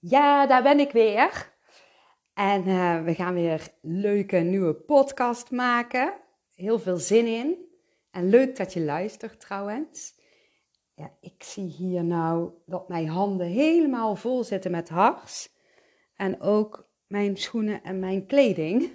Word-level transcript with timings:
Ja, 0.00 0.46
daar 0.46 0.62
ben 0.62 0.80
ik 0.80 0.92
weer. 0.92 1.52
En 2.34 2.68
uh, 2.68 3.02
we 3.02 3.14
gaan 3.14 3.34
weer 3.34 3.68
leuke 3.80 4.36
nieuwe 4.36 4.74
podcast 4.74 5.50
maken. 5.50 6.12
Heel 6.54 6.78
veel 6.78 6.96
zin 6.96 7.26
in. 7.26 7.56
En 8.10 8.28
leuk 8.28 8.56
dat 8.56 8.72
je 8.72 8.80
luistert 8.80 9.40
trouwens. 9.40 10.14
Ja, 10.94 11.12
ik 11.20 11.42
zie 11.42 11.64
hier 11.64 12.04
nou 12.04 12.50
dat 12.66 12.88
mijn 12.88 13.08
handen 13.08 13.46
helemaal 13.46 14.16
vol 14.16 14.44
zitten 14.44 14.70
met 14.70 14.88
hars. 14.88 15.48
En 16.14 16.40
ook 16.40 16.90
mijn 17.06 17.36
schoenen 17.36 17.82
en 17.82 17.98
mijn 17.98 18.26
kleding. 18.26 18.90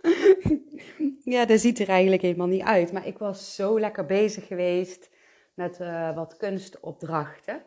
ja, 1.34 1.44
dat 1.44 1.60
ziet 1.60 1.78
er 1.78 1.88
eigenlijk 1.88 2.22
helemaal 2.22 2.46
niet 2.46 2.62
uit. 2.62 2.92
Maar 2.92 3.06
ik 3.06 3.18
was 3.18 3.54
zo 3.54 3.80
lekker 3.80 4.06
bezig 4.06 4.46
geweest 4.46 5.10
met 5.54 5.80
uh, 5.80 6.14
wat 6.14 6.36
kunstopdrachten. 6.36 7.62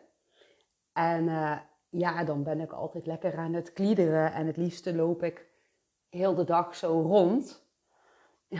En 0.92 1.24
uh, 1.24 1.58
ja, 1.90 2.24
dan 2.24 2.42
ben 2.42 2.60
ik 2.60 2.72
altijd 2.72 3.06
lekker 3.06 3.36
aan 3.36 3.52
het 3.52 3.72
kliederen. 3.72 4.32
En 4.32 4.46
het 4.46 4.56
liefste 4.56 4.94
loop 4.94 5.22
ik 5.22 5.46
heel 6.08 6.34
de 6.34 6.44
dag 6.44 6.74
zo 6.76 7.00
rond. 7.00 7.68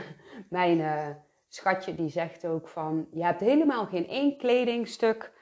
Mijn 0.48 0.78
uh, 0.78 1.08
schatje 1.48 1.94
die 1.94 2.08
zegt 2.08 2.46
ook 2.46 2.68
van... 2.68 3.08
Je 3.10 3.24
hebt 3.24 3.40
helemaal 3.40 3.86
geen 3.86 4.08
één 4.08 4.36
kledingstuk 4.36 5.32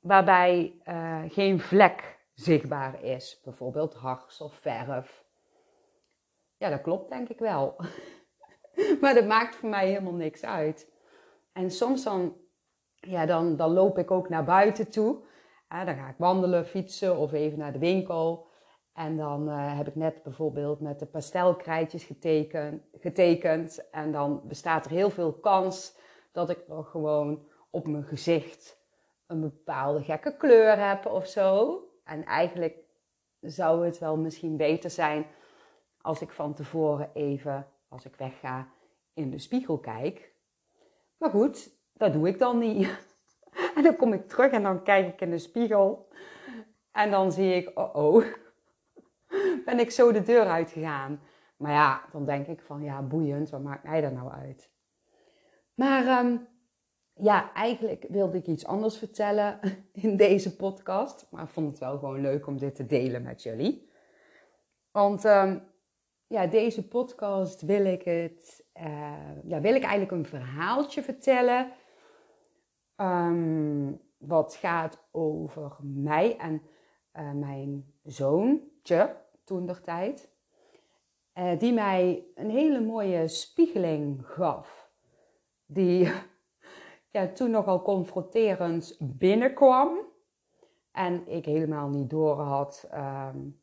waarbij 0.00 0.80
uh, 0.84 1.22
geen 1.28 1.60
vlek 1.60 2.18
zichtbaar 2.34 3.02
is. 3.02 3.40
Bijvoorbeeld 3.44 3.94
hars 3.94 4.40
of 4.40 4.54
verf. 4.54 5.24
Ja, 6.56 6.70
dat 6.70 6.80
klopt 6.80 7.10
denk 7.10 7.28
ik 7.28 7.38
wel. 7.38 7.76
maar 9.00 9.14
dat 9.14 9.26
maakt 9.26 9.56
voor 9.56 9.68
mij 9.68 9.88
helemaal 9.88 10.12
niks 10.12 10.44
uit. 10.44 10.92
En 11.52 11.70
soms 11.70 12.04
dan, 12.04 12.36
ja, 12.94 13.26
dan, 13.26 13.56
dan 13.56 13.72
loop 13.72 13.98
ik 13.98 14.10
ook 14.10 14.28
naar 14.28 14.44
buiten 14.44 14.90
toe 14.90 15.24
dan 15.68 15.96
ga 15.96 16.08
ik 16.08 16.18
wandelen, 16.18 16.66
fietsen 16.66 17.16
of 17.16 17.32
even 17.32 17.58
naar 17.58 17.72
de 17.72 17.78
winkel. 17.78 18.46
En 18.92 19.16
dan 19.16 19.48
uh, 19.48 19.76
heb 19.76 19.86
ik 19.86 19.94
net 19.94 20.22
bijvoorbeeld 20.22 20.80
met 20.80 20.98
de 20.98 21.06
pastelkrijtjes 21.06 22.04
geteken, 22.04 22.84
getekend. 22.92 23.90
En 23.90 24.12
dan 24.12 24.40
bestaat 24.44 24.84
er 24.84 24.90
heel 24.90 25.10
veel 25.10 25.32
kans 25.32 25.96
dat 26.32 26.50
ik 26.50 26.68
nog 26.68 26.90
gewoon 26.90 27.46
op 27.70 27.86
mijn 27.86 28.04
gezicht 28.04 28.84
een 29.26 29.40
bepaalde 29.40 30.02
gekke 30.02 30.36
kleur 30.36 30.88
heb 30.88 31.06
of 31.06 31.26
zo. 31.26 31.80
En 32.04 32.24
eigenlijk 32.24 32.76
zou 33.40 33.84
het 33.84 33.98
wel 33.98 34.16
misschien 34.16 34.56
beter 34.56 34.90
zijn 34.90 35.26
als 36.00 36.20
ik 36.20 36.30
van 36.30 36.54
tevoren 36.54 37.10
even, 37.14 37.66
als 37.88 38.04
ik 38.04 38.16
wegga, 38.16 38.68
in 39.14 39.30
de 39.30 39.38
spiegel 39.38 39.78
kijk. 39.78 40.32
Maar 41.16 41.30
goed, 41.30 41.70
dat 41.92 42.12
doe 42.12 42.28
ik 42.28 42.38
dan 42.38 42.58
niet. 42.58 42.88
En 43.76 43.82
dan 43.82 43.96
kom 43.96 44.12
ik 44.12 44.28
terug 44.28 44.52
en 44.52 44.62
dan 44.62 44.82
kijk 44.82 45.08
ik 45.12 45.20
in 45.20 45.30
de 45.30 45.38
spiegel. 45.38 46.08
En 46.92 47.10
dan 47.10 47.32
zie 47.32 47.54
ik, 47.54 47.78
oh 47.78 47.94
oh, 47.94 48.24
ben 49.64 49.78
ik 49.78 49.90
zo 49.90 50.12
de 50.12 50.22
deur 50.22 50.46
uitgegaan. 50.46 51.20
Maar 51.56 51.72
ja, 51.72 52.02
dan 52.12 52.24
denk 52.24 52.46
ik 52.46 52.60
van, 52.60 52.82
ja, 52.82 53.02
boeiend, 53.02 53.50
wat 53.50 53.62
maakt 53.62 53.84
mij 53.84 54.00
daar 54.00 54.12
nou 54.12 54.30
uit? 54.32 54.70
Maar 55.74 56.24
um, 56.24 56.48
ja, 57.14 57.52
eigenlijk 57.52 58.06
wilde 58.08 58.36
ik 58.36 58.46
iets 58.46 58.66
anders 58.66 58.98
vertellen 58.98 59.60
in 59.92 60.16
deze 60.16 60.56
podcast. 60.56 61.26
Maar 61.30 61.42
ik 61.42 61.48
vond 61.48 61.70
het 61.70 61.78
wel 61.78 61.98
gewoon 61.98 62.20
leuk 62.20 62.46
om 62.46 62.58
dit 62.58 62.74
te 62.74 62.86
delen 62.86 63.22
met 63.22 63.42
jullie. 63.42 63.90
Want 64.90 65.24
um, 65.24 65.62
ja, 66.26 66.46
deze 66.46 66.88
podcast 66.88 67.62
wil 67.62 67.84
ik 67.84 68.02
het, 68.02 68.64
uh, 68.80 69.42
ja, 69.44 69.60
wil 69.60 69.74
ik 69.74 69.82
eigenlijk 69.82 70.10
een 70.10 70.26
verhaaltje 70.26 71.02
vertellen 71.02 71.72
Um, 72.96 74.00
wat 74.18 74.54
gaat 74.54 75.06
over 75.10 75.76
mij 75.80 76.36
en 76.36 76.62
uh, 77.14 77.32
mijn 77.32 77.94
zoontje 78.02 79.16
toen 79.44 79.66
der 79.66 79.80
tijd. 79.80 80.30
Uh, 81.34 81.58
die 81.58 81.72
mij 81.72 82.26
een 82.34 82.50
hele 82.50 82.80
mooie 82.80 83.28
spiegeling 83.28 84.26
gaf. 84.26 84.90
Die 85.66 86.12
ja, 87.10 87.26
toen 87.26 87.50
nogal 87.50 87.82
confronterend 87.82 88.96
binnenkwam. 89.00 89.98
En 90.92 91.28
ik 91.28 91.44
helemaal 91.44 91.88
niet 91.88 92.10
door 92.10 92.40
had 92.40 92.88
um, 92.94 93.60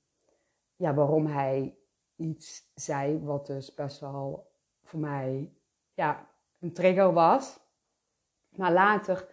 ja, 0.75 0.93
waarom 0.93 1.25
hij 1.25 1.77
iets 2.15 2.71
zei 2.75 3.19
wat 3.19 3.45
dus 3.45 3.73
best 3.73 3.99
wel 3.99 4.51
voor 4.83 4.99
mij 4.99 5.53
ja, 5.93 6.29
een 6.59 6.73
trigger 6.73 7.13
was. 7.13 7.59
Maar 8.57 8.71
later 8.71 9.27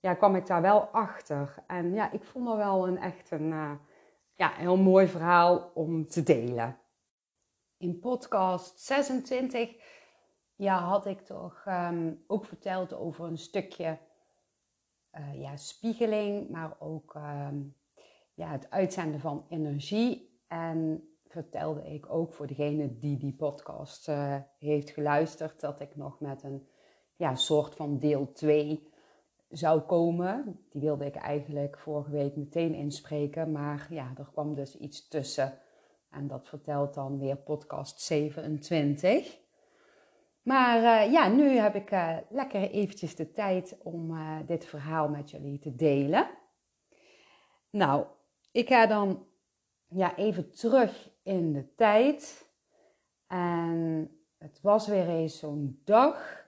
ja, 0.00 0.14
kwam 0.14 0.34
ik 0.36 0.46
daar 0.46 0.62
wel 0.62 0.80
achter. 0.80 1.54
En 1.66 1.94
ja, 1.94 2.10
ik 2.10 2.24
vond 2.24 2.48
er 2.48 2.56
wel 2.56 2.88
een 2.88 2.98
echt 2.98 3.30
een 3.30 3.50
uh, 3.50 3.72
ja, 4.34 4.52
heel 4.52 4.76
mooi 4.76 5.06
verhaal 5.06 5.70
om 5.74 6.06
te 6.06 6.22
delen. 6.22 6.78
In 7.76 7.98
podcast 7.98 8.80
26 8.80 9.74
ja, 10.56 10.78
had 10.78 11.06
ik 11.06 11.20
toch 11.20 11.64
um, 11.68 12.24
ook 12.26 12.44
verteld 12.44 12.92
over 12.92 13.24
een 13.24 13.38
stukje 13.38 13.98
uh, 15.12 15.40
ja, 15.40 15.56
spiegeling, 15.56 16.48
maar 16.48 16.76
ook 16.78 17.14
um, 17.14 17.76
ja, 18.34 18.48
het 18.48 18.70
uitzenden 18.70 19.20
van 19.20 19.46
energie. 19.48 20.40
En 20.48 21.08
vertelde 21.28 21.84
ik 21.86 22.10
ook 22.10 22.34
voor 22.34 22.46
degene 22.46 22.98
die 22.98 23.16
die 23.16 23.34
podcast 23.34 24.08
uh, 24.08 24.36
heeft 24.58 24.90
geluisterd, 24.90 25.60
dat 25.60 25.80
ik 25.80 25.96
nog 25.96 26.20
met 26.20 26.42
een 26.42 26.68
ja, 27.16 27.34
soort 27.34 27.74
van 27.74 27.98
deel 27.98 28.32
2 28.32 28.92
zou 29.48 29.80
komen. 29.80 30.60
Die 30.70 30.80
wilde 30.80 31.04
ik 31.04 31.14
eigenlijk 31.14 31.78
vorige 31.78 32.10
week 32.10 32.36
meteen 32.36 32.74
inspreken, 32.74 33.52
maar 33.52 33.86
ja, 33.90 34.12
er 34.18 34.28
kwam 34.32 34.54
dus 34.54 34.76
iets 34.76 35.08
tussen. 35.08 35.58
En 36.10 36.26
dat 36.26 36.48
vertelt 36.48 36.94
dan 36.94 37.18
weer 37.18 37.36
podcast 37.36 38.00
27. 38.00 39.38
Maar 40.42 40.78
uh, 40.78 41.12
ja, 41.12 41.28
nu 41.28 41.48
heb 41.48 41.74
ik 41.74 41.90
uh, 41.90 42.16
lekker 42.28 42.70
eventjes 42.70 43.16
de 43.16 43.32
tijd 43.32 43.76
om 43.82 44.10
uh, 44.10 44.38
dit 44.46 44.64
verhaal 44.64 45.08
met 45.08 45.30
jullie 45.30 45.58
te 45.58 45.74
delen. 45.74 46.30
Nou, 47.70 48.06
ik 48.52 48.68
ga 48.68 48.86
dan 48.86 49.26
ja, 49.88 50.16
even 50.16 50.50
terug 50.50 51.10
in 51.22 51.52
de 51.52 51.74
tijd. 51.74 52.48
En 53.26 54.10
het 54.38 54.60
was 54.60 54.86
weer 54.86 55.08
eens 55.08 55.38
zo'n 55.38 55.80
dag 55.84 56.43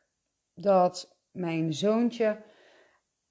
dat 0.57 1.19
mijn 1.31 1.73
zoontje 1.73 2.43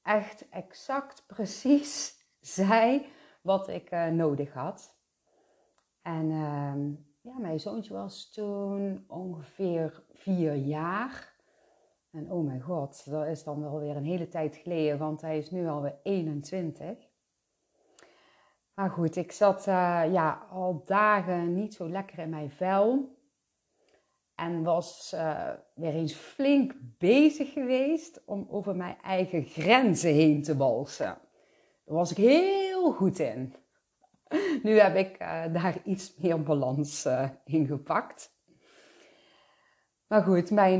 echt 0.01 0.49
exact 0.49 1.23
precies 1.27 2.13
zei 2.39 3.05
wat 3.41 3.67
ik 3.67 3.91
uh, 3.91 4.07
nodig 4.07 4.53
had. 4.53 4.97
En 6.01 6.25
uh, 6.25 6.73
ja, 7.21 7.37
mijn 7.37 7.59
zoontje 7.59 7.93
was 7.93 8.31
toen 8.31 9.03
ongeveer 9.07 10.03
vier 10.11 10.55
jaar. 10.55 11.33
En 12.11 12.31
oh 12.31 12.45
mijn 12.45 12.61
god, 12.61 13.09
dat 13.09 13.25
is 13.25 13.43
dan 13.43 13.61
wel 13.61 13.79
weer 13.79 13.95
een 13.95 14.05
hele 14.05 14.27
tijd 14.27 14.55
geleden, 14.55 14.97
want 14.97 15.21
hij 15.21 15.37
is 15.37 15.51
nu 15.51 15.67
alweer 15.67 15.99
21. 16.03 16.97
Maar 18.73 18.89
goed, 18.89 19.15
ik 19.15 19.31
zat 19.31 19.67
uh, 19.67 20.03
ja, 20.11 20.47
al 20.49 20.83
dagen 20.85 21.53
niet 21.53 21.73
zo 21.73 21.89
lekker 21.89 22.19
in 22.19 22.29
mijn 22.29 22.51
vel. 22.51 23.17
En 24.35 24.63
was 24.63 25.11
uh, 25.15 25.49
weer 25.73 25.93
eens 25.93 26.13
flink 26.13 26.73
bezig 26.97 27.53
geweest 27.53 28.21
om 28.25 28.47
over 28.49 28.75
mijn 28.75 28.97
eigen 29.03 29.43
grenzen 29.43 30.13
heen 30.13 30.43
te 30.43 30.57
walsen. 30.57 31.17
Daar 31.85 31.95
was 31.95 32.11
ik 32.11 32.17
heel 32.17 32.91
goed 32.91 33.19
in. 33.19 33.55
Nu 34.63 34.79
heb 34.79 34.95
ik 34.95 35.21
uh, 35.21 35.43
daar 35.53 35.77
iets 35.83 36.15
meer 36.17 36.43
balans 36.43 37.05
uh, 37.05 37.29
in 37.45 37.65
gepakt. 37.65 38.33
Maar 40.07 40.23
goed, 40.23 40.51
mijn, 40.51 40.79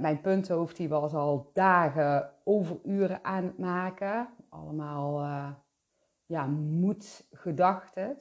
mijn 0.00 0.20
punthoofd 0.20 0.76
die 0.76 0.88
was 0.88 1.14
al 1.14 1.50
dagen 1.52 2.32
over 2.44 2.80
uren 2.84 3.24
aan 3.24 3.44
het 3.44 3.58
maken. 3.58 4.28
Allemaal 4.48 5.20
ja, 6.26 6.46
moedgedachten. 6.46 8.16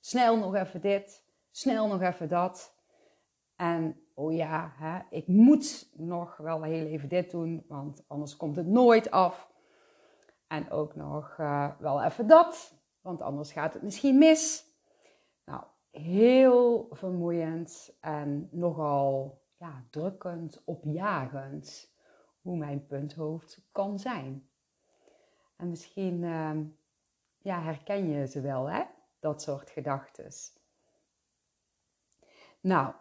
Snel 0.00 0.36
nog 0.36 0.54
even 0.54 0.80
dit, 0.80 1.24
snel 1.50 1.86
nog 1.88 2.02
even 2.02 2.28
dat. 2.28 2.74
En 3.56 4.00
oh 4.20 4.32
ja, 4.32 4.72
hè, 4.76 5.00
ik 5.10 5.26
moet 5.26 5.88
nog 5.92 6.36
wel 6.36 6.62
heel 6.62 6.86
even 6.86 7.08
dit 7.08 7.30
doen, 7.30 7.64
want 7.68 8.04
anders 8.06 8.36
komt 8.36 8.56
het 8.56 8.66
nooit 8.66 9.10
af. 9.10 9.48
En 10.46 10.70
ook 10.70 10.94
nog 10.94 11.36
uh, 11.40 11.70
wel 11.78 12.02
even 12.02 12.26
dat, 12.26 12.74
want 13.00 13.22
anders 13.22 13.52
gaat 13.52 13.72
het 13.72 13.82
misschien 13.82 14.18
mis. 14.18 14.64
Nou, 15.44 15.62
heel 15.90 16.86
vermoeiend 16.90 17.96
en 18.00 18.48
nogal 18.50 19.40
ja, 19.56 19.84
drukkend, 19.90 20.62
opjagend 20.64 21.94
hoe 22.40 22.56
mijn 22.56 22.86
punthoofd 22.86 23.68
kan 23.72 23.98
zijn. 23.98 24.48
En 25.56 25.68
misschien 25.68 26.22
uh, 26.22 26.58
ja, 27.38 27.62
herken 27.62 28.08
je 28.08 28.26
ze 28.26 28.40
wel, 28.40 28.70
hè? 28.70 28.82
Dat 29.18 29.42
soort 29.42 29.70
gedachten. 29.70 30.32
Nou, 32.60 32.94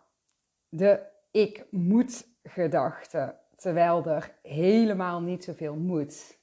de 0.70 1.08
ik 1.32 1.66
moet 1.72 2.28
gedachte, 2.44 3.36
terwijl 3.56 4.06
er 4.06 4.38
helemaal 4.42 5.22
niet 5.22 5.44
zoveel 5.44 5.76
moet. 5.76 6.40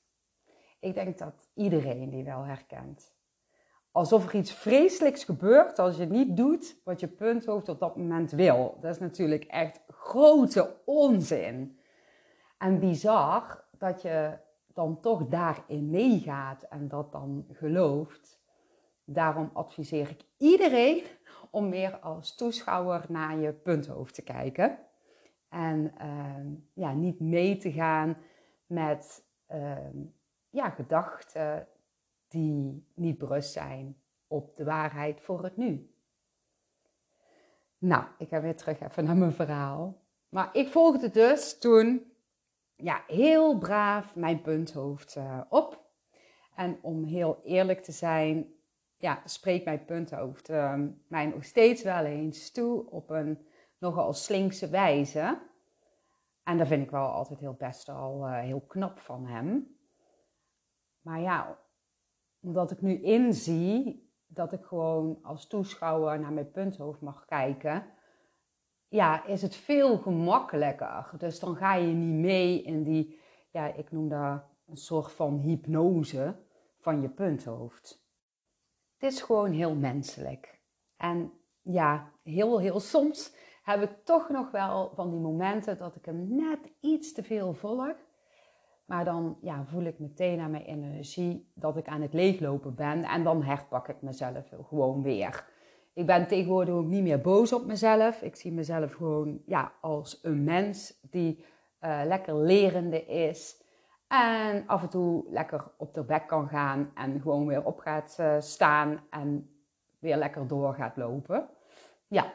Ik 0.80 0.94
denk 0.94 1.18
dat 1.18 1.48
iedereen 1.54 2.10
die 2.10 2.24
wel 2.24 2.42
herkent. 2.42 3.14
alsof 3.90 4.26
er 4.26 4.34
iets 4.34 4.52
vreselijks 4.52 5.24
gebeurt 5.24 5.78
als 5.78 5.96
je 5.96 6.06
niet 6.06 6.36
doet 6.36 6.80
wat 6.84 7.00
je 7.00 7.08
punthoofd 7.08 7.68
op 7.68 7.78
dat 7.78 7.96
moment 7.96 8.30
wil. 8.30 8.76
Dat 8.80 8.94
is 8.94 9.00
natuurlijk 9.00 9.44
echt 9.44 9.80
grote 9.88 10.76
onzin. 10.84 11.78
En 12.58 12.78
bizar 12.78 13.64
dat 13.78 14.02
je 14.02 14.38
dan 14.66 15.00
toch 15.00 15.26
daarin 15.26 15.90
meegaat 15.90 16.62
en 16.62 16.88
dat 16.88 17.12
dan 17.12 17.46
gelooft. 17.52 18.40
Daarom 19.08 19.50
adviseer 19.52 20.10
ik 20.10 20.20
iedereen 20.36 21.02
om 21.50 21.68
meer 21.68 21.98
als 21.98 22.34
toeschouwer 22.34 23.04
naar 23.08 23.38
je 23.38 23.52
punthoofd 23.52 24.14
te 24.14 24.22
kijken. 24.22 24.78
En 25.48 25.92
ehm, 25.98 26.46
ja, 26.72 26.92
niet 26.92 27.20
mee 27.20 27.56
te 27.56 27.72
gaan 27.72 28.16
met 28.66 29.24
ehm, 29.46 29.96
ja, 30.50 30.70
gedachten 30.70 31.68
die 32.28 32.86
niet 32.94 33.18
berust 33.18 33.52
zijn 33.52 33.96
op 34.26 34.56
de 34.56 34.64
waarheid 34.64 35.20
voor 35.20 35.42
het 35.42 35.56
nu. 35.56 35.90
Nou, 37.78 38.04
ik 38.18 38.28
ga 38.28 38.40
weer 38.40 38.56
terug 38.56 38.80
even 38.80 39.04
naar 39.04 39.16
mijn 39.16 39.32
verhaal. 39.32 40.04
Maar 40.28 40.48
ik 40.52 40.68
volgde 40.68 41.10
dus 41.10 41.58
toen 41.58 42.12
ja, 42.76 43.02
heel 43.06 43.58
braaf 43.58 44.14
mijn 44.14 44.42
punthoofd 44.42 45.16
uh, 45.16 45.40
op. 45.48 45.84
En 46.54 46.78
om 46.82 47.04
heel 47.04 47.40
eerlijk 47.44 47.82
te 47.82 47.92
zijn, 47.92 48.54
ja, 48.96 49.22
spreekt 49.24 49.64
mijn 49.64 49.84
punthoofd 49.84 50.50
uh, 50.50 50.80
mij 51.08 51.26
nog 51.26 51.44
steeds 51.44 51.82
wel 51.82 52.04
eens 52.04 52.50
toe 52.50 52.90
op 52.90 53.10
een 53.10 53.46
nogal 53.78 54.12
slinkse 54.12 54.68
wijze. 54.68 55.38
En 56.42 56.58
dat 56.58 56.66
vind 56.66 56.82
ik 56.82 56.90
wel 56.90 57.08
altijd 57.08 57.38
heel 57.38 57.56
best 57.58 57.88
al 57.88 58.28
uh, 58.28 58.38
heel 58.38 58.60
knap 58.60 58.98
van 58.98 59.26
hem. 59.26 59.76
Maar 61.00 61.20
ja, 61.20 61.58
omdat 62.40 62.70
ik 62.70 62.80
nu 62.80 63.02
inzie 63.02 64.10
dat 64.26 64.52
ik 64.52 64.64
gewoon 64.64 65.18
als 65.22 65.46
toeschouwer 65.46 66.20
naar 66.20 66.32
mijn 66.32 66.50
punthoofd 66.50 67.00
mag 67.00 67.24
kijken, 67.24 67.86
ja, 68.88 69.24
is 69.24 69.42
het 69.42 69.56
veel 69.56 69.98
gemakkelijker. 69.98 71.10
Dus 71.18 71.40
dan 71.40 71.56
ga 71.56 71.74
je 71.74 71.92
niet 71.92 72.20
mee 72.24 72.62
in 72.62 72.82
die, 72.82 73.20
ja, 73.50 73.66
ik 73.74 73.92
noem 73.92 74.08
dat 74.08 74.42
een 74.66 74.76
soort 74.76 75.12
van 75.12 75.38
hypnose 75.38 76.36
van 76.78 77.00
je 77.00 77.08
punthoofd. 77.08 78.05
Het 78.98 79.12
is 79.12 79.22
gewoon 79.22 79.52
heel 79.52 79.74
menselijk. 79.74 80.58
En 80.96 81.32
ja, 81.62 82.12
heel, 82.22 82.60
heel 82.60 82.80
soms 82.80 83.34
heb 83.62 83.82
ik 83.82 84.04
toch 84.04 84.28
nog 84.28 84.50
wel 84.50 84.92
van 84.94 85.10
die 85.10 85.20
momenten 85.20 85.78
dat 85.78 85.96
ik 85.96 86.04
hem 86.04 86.26
net 86.28 86.58
iets 86.80 87.12
te 87.12 87.22
veel 87.22 87.54
volg. 87.54 87.94
Maar 88.84 89.04
dan 89.04 89.38
ja, 89.40 89.64
voel 89.64 89.82
ik 89.82 89.98
meteen 89.98 90.40
aan 90.40 90.50
mijn 90.50 90.64
energie 90.64 91.50
dat 91.54 91.76
ik 91.76 91.86
aan 91.86 92.02
het 92.02 92.12
leeglopen 92.12 92.74
ben. 92.74 93.04
En 93.04 93.24
dan 93.24 93.42
herpak 93.42 93.88
ik 93.88 94.02
mezelf 94.02 94.52
gewoon 94.68 95.02
weer. 95.02 95.44
Ik 95.92 96.06
ben 96.06 96.26
tegenwoordig 96.26 96.74
ook 96.74 96.86
niet 96.86 97.02
meer 97.02 97.20
boos 97.20 97.52
op 97.52 97.66
mezelf. 97.66 98.22
Ik 98.22 98.36
zie 98.36 98.52
mezelf 98.52 98.92
gewoon 98.92 99.42
ja, 99.46 99.72
als 99.80 100.18
een 100.22 100.44
mens 100.44 100.98
die 101.10 101.44
uh, 101.80 102.00
lekker 102.04 102.36
lerende 102.36 103.04
is. 103.04 103.64
En 104.08 104.66
af 104.66 104.82
en 104.82 104.88
toe 104.88 105.24
lekker 105.28 105.70
op 105.76 105.94
de 105.94 106.04
bek 106.04 106.26
kan 106.26 106.48
gaan 106.48 106.90
en 106.94 107.20
gewoon 107.20 107.46
weer 107.46 107.64
op 107.64 107.78
gaat 107.78 108.16
uh, 108.20 108.40
staan 108.40 109.00
en 109.10 109.50
weer 109.98 110.16
lekker 110.16 110.46
door 110.46 110.74
gaat 110.74 110.96
lopen. 110.96 111.48
Ja. 112.06 112.34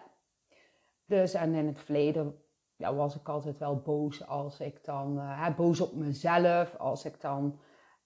Dus 1.05 1.33
en 1.33 1.53
in 1.53 1.67
het 1.67 1.79
verleden 1.79 2.43
ja, 2.75 2.93
was 2.93 3.15
ik 3.15 3.29
altijd 3.29 3.57
wel 3.57 3.81
boos 3.81 4.27
als 4.27 4.59
ik 4.59 4.83
dan, 4.85 5.17
uh, 5.17 5.55
boos 5.55 5.81
op 5.81 5.95
mezelf, 5.95 6.75
als 6.75 7.05
ik 7.05 7.21
dan 7.21 7.59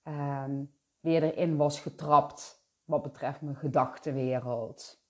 um, 0.04 0.74
weer 1.00 1.24
erin 1.24 1.58
was 1.58 1.80
getrapt 1.80 2.64
wat 2.84 3.02
betreft 3.02 3.42
mijn 3.42 3.56
gedachtenwereld. 3.56 5.04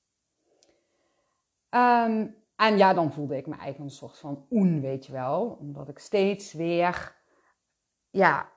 Um, 1.69 2.35
en 2.55 2.77
ja, 2.77 2.93
dan 2.93 3.11
voelde 3.11 3.37
ik 3.37 3.47
me 3.47 3.55
eigenlijk 3.55 3.79
een 3.79 3.95
soort 3.95 4.17
van 4.17 4.45
oen, 4.51 4.81
weet 4.81 5.05
je 5.05 5.11
wel. 5.11 5.57
Omdat 5.59 5.87
ik 5.89 5.99
steeds 5.99 6.53
weer, 6.53 7.15
ja, 8.15 8.51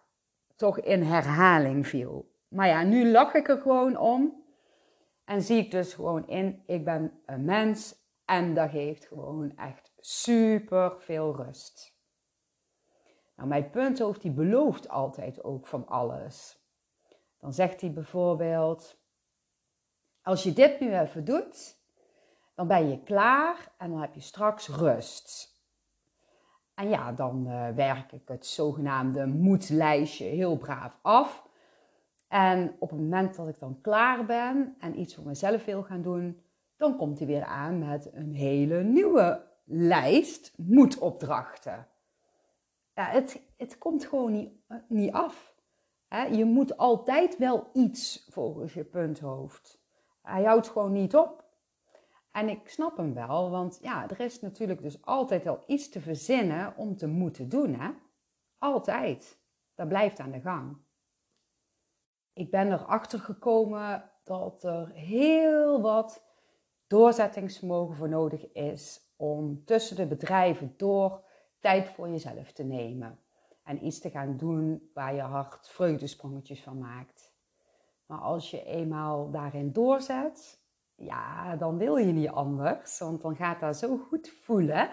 toch 0.57 0.81
in 0.81 1.03
herhaling 1.03 1.87
viel. 1.87 2.31
Maar 2.49 2.67
ja, 2.67 2.83
nu 2.83 3.11
lach 3.11 3.35
ik 3.35 3.49
er 3.49 3.61
gewoon 3.61 3.97
om. 3.97 4.45
En 5.25 5.43
zie 5.43 5.59
ik 5.59 5.71
dus 5.71 5.95
gewoon 5.95 6.27
in, 6.27 6.63
ik 6.67 6.85
ben 6.85 7.21
een 7.27 7.45
mens. 7.45 7.97
En 8.25 8.55
dat 8.55 8.71
geeft 8.71 9.07
gewoon 9.07 9.57
echt 9.57 9.93
super 9.99 11.01
veel 11.01 11.37
rust. 11.37 11.97
Nou, 13.37 13.49
mijn 13.49 13.71
punthoofd 13.71 14.23
die 14.23 14.31
belooft 14.31 14.89
altijd 14.89 15.45
ook 15.45 15.67
van 15.67 15.87
alles. 15.87 16.59
Dan 17.39 17.53
zegt 17.53 17.81
hij 17.81 17.93
bijvoorbeeld, 17.93 18.97
als 20.23 20.43
je 20.43 20.53
dit 20.53 20.81
nu 20.81 20.99
even 20.99 21.25
doet, 21.25 21.77
dan 22.55 22.67
ben 22.67 22.89
je 22.89 23.03
klaar 23.03 23.73
en 23.79 23.91
dan 23.91 24.01
heb 24.01 24.15
je 24.15 24.21
straks 24.21 24.69
rust. 24.69 25.58
En 26.79 26.89
ja, 26.89 27.13
dan 27.13 27.45
uh, 27.47 27.69
werk 27.69 28.13
ik 28.13 28.29
het 28.29 28.47
zogenaamde 28.47 29.27
moedlijstje 29.27 30.25
heel 30.25 30.57
braaf 30.57 30.99
af. 31.03 31.49
En 32.29 32.77
op 32.79 32.91
het 32.91 32.99
moment 32.99 33.37
dat 33.37 33.49
ik 33.49 33.59
dan 33.59 33.81
klaar 33.81 34.27
ben 34.27 34.77
en 34.79 34.99
iets 35.01 35.15
voor 35.15 35.25
mezelf 35.25 35.65
wil 35.65 35.83
gaan 35.83 36.03
doen, 36.03 36.43
dan 36.77 36.97
komt 36.97 37.19
hij 37.19 37.27
weer 37.27 37.45
aan 37.45 37.79
met 37.79 38.11
een 38.13 38.33
hele 38.33 38.83
nieuwe 38.83 39.47
lijst 39.65 40.53
moedopdrachten. 40.57 41.87
Ja, 42.95 43.05
het, 43.05 43.43
het 43.57 43.79
komt 43.79 44.05
gewoon 44.05 44.33
niet, 44.33 44.51
uh, 44.69 44.79
niet 44.89 45.13
af. 45.13 45.55
Je 46.31 46.45
moet 46.45 46.77
altijd 46.77 47.39
wel 47.39 47.71
iets 47.73 48.27
volgens 48.31 48.75
je 48.75 48.85
punthoofd. 48.85 49.81
Hij 50.23 50.45
houdt 50.45 50.69
gewoon 50.69 50.93
niet 50.93 51.17
op. 51.17 51.45
En 52.39 52.49
ik 52.49 52.69
snap 52.69 52.97
hem 52.97 53.15
wel, 53.15 53.51
want 53.51 53.79
ja, 53.83 54.09
er 54.11 54.21
is 54.21 54.41
natuurlijk 54.41 54.83
dus 54.83 55.05
altijd 55.05 55.45
wel 55.45 55.63
iets 55.67 55.89
te 55.89 56.01
verzinnen 56.01 56.77
om 56.77 56.97
te 56.97 57.07
moeten 57.07 57.49
doen, 57.49 57.75
hè? 57.75 57.91
Altijd. 58.59 59.39
Dat 59.75 59.89
blijft 59.89 60.21
aan 60.21 60.31
de 60.31 60.41
gang. 60.41 60.77
Ik 62.33 62.51
ben 62.51 62.73
erachter 62.73 63.19
gekomen 63.19 64.11
dat 64.25 64.63
er 64.63 64.91
heel 64.93 65.81
wat 65.81 66.25
doorzettingsvermogen 66.87 67.97
voor 67.97 68.09
nodig 68.09 68.53
is 68.53 69.13
om 69.17 69.65
tussen 69.65 69.97
de 69.97 70.07
bedrijven 70.07 70.75
door 70.77 71.25
tijd 71.59 71.89
voor 71.89 72.09
jezelf 72.09 72.53
te 72.53 72.65
nemen. 72.65 73.21
En 73.65 73.87
iets 73.87 74.01
te 74.01 74.11
gaan 74.11 74.37
doen 74.37 74.91
waar 74.95 75.15
je 75.15 75.21
hart 75.21 75.69
vreugdesprongetjes 75.69 76.63
van 76.63 76.79
maakt. 76.79 77.33
Maar 78.07 78.21
als 78.21 78.51
je 78.51 78.65
eenmaal 78.65 79.31
daarin 79.31 79.73
doorzet, 79.73 80.58
ja, 80.99 81.57
dan 81.57 81.79
wil 81.79 81.97
je 81.97 82.13
niet 82.13 82.29
anders, 82.29 82.99
want 82.99 83.21
dan 83.21 83.37
gaat 83.37 83.61
dat 83.61 83.77
zo 83.77 83.97
goed 83.97 84.29
voelen. 84.29 84.91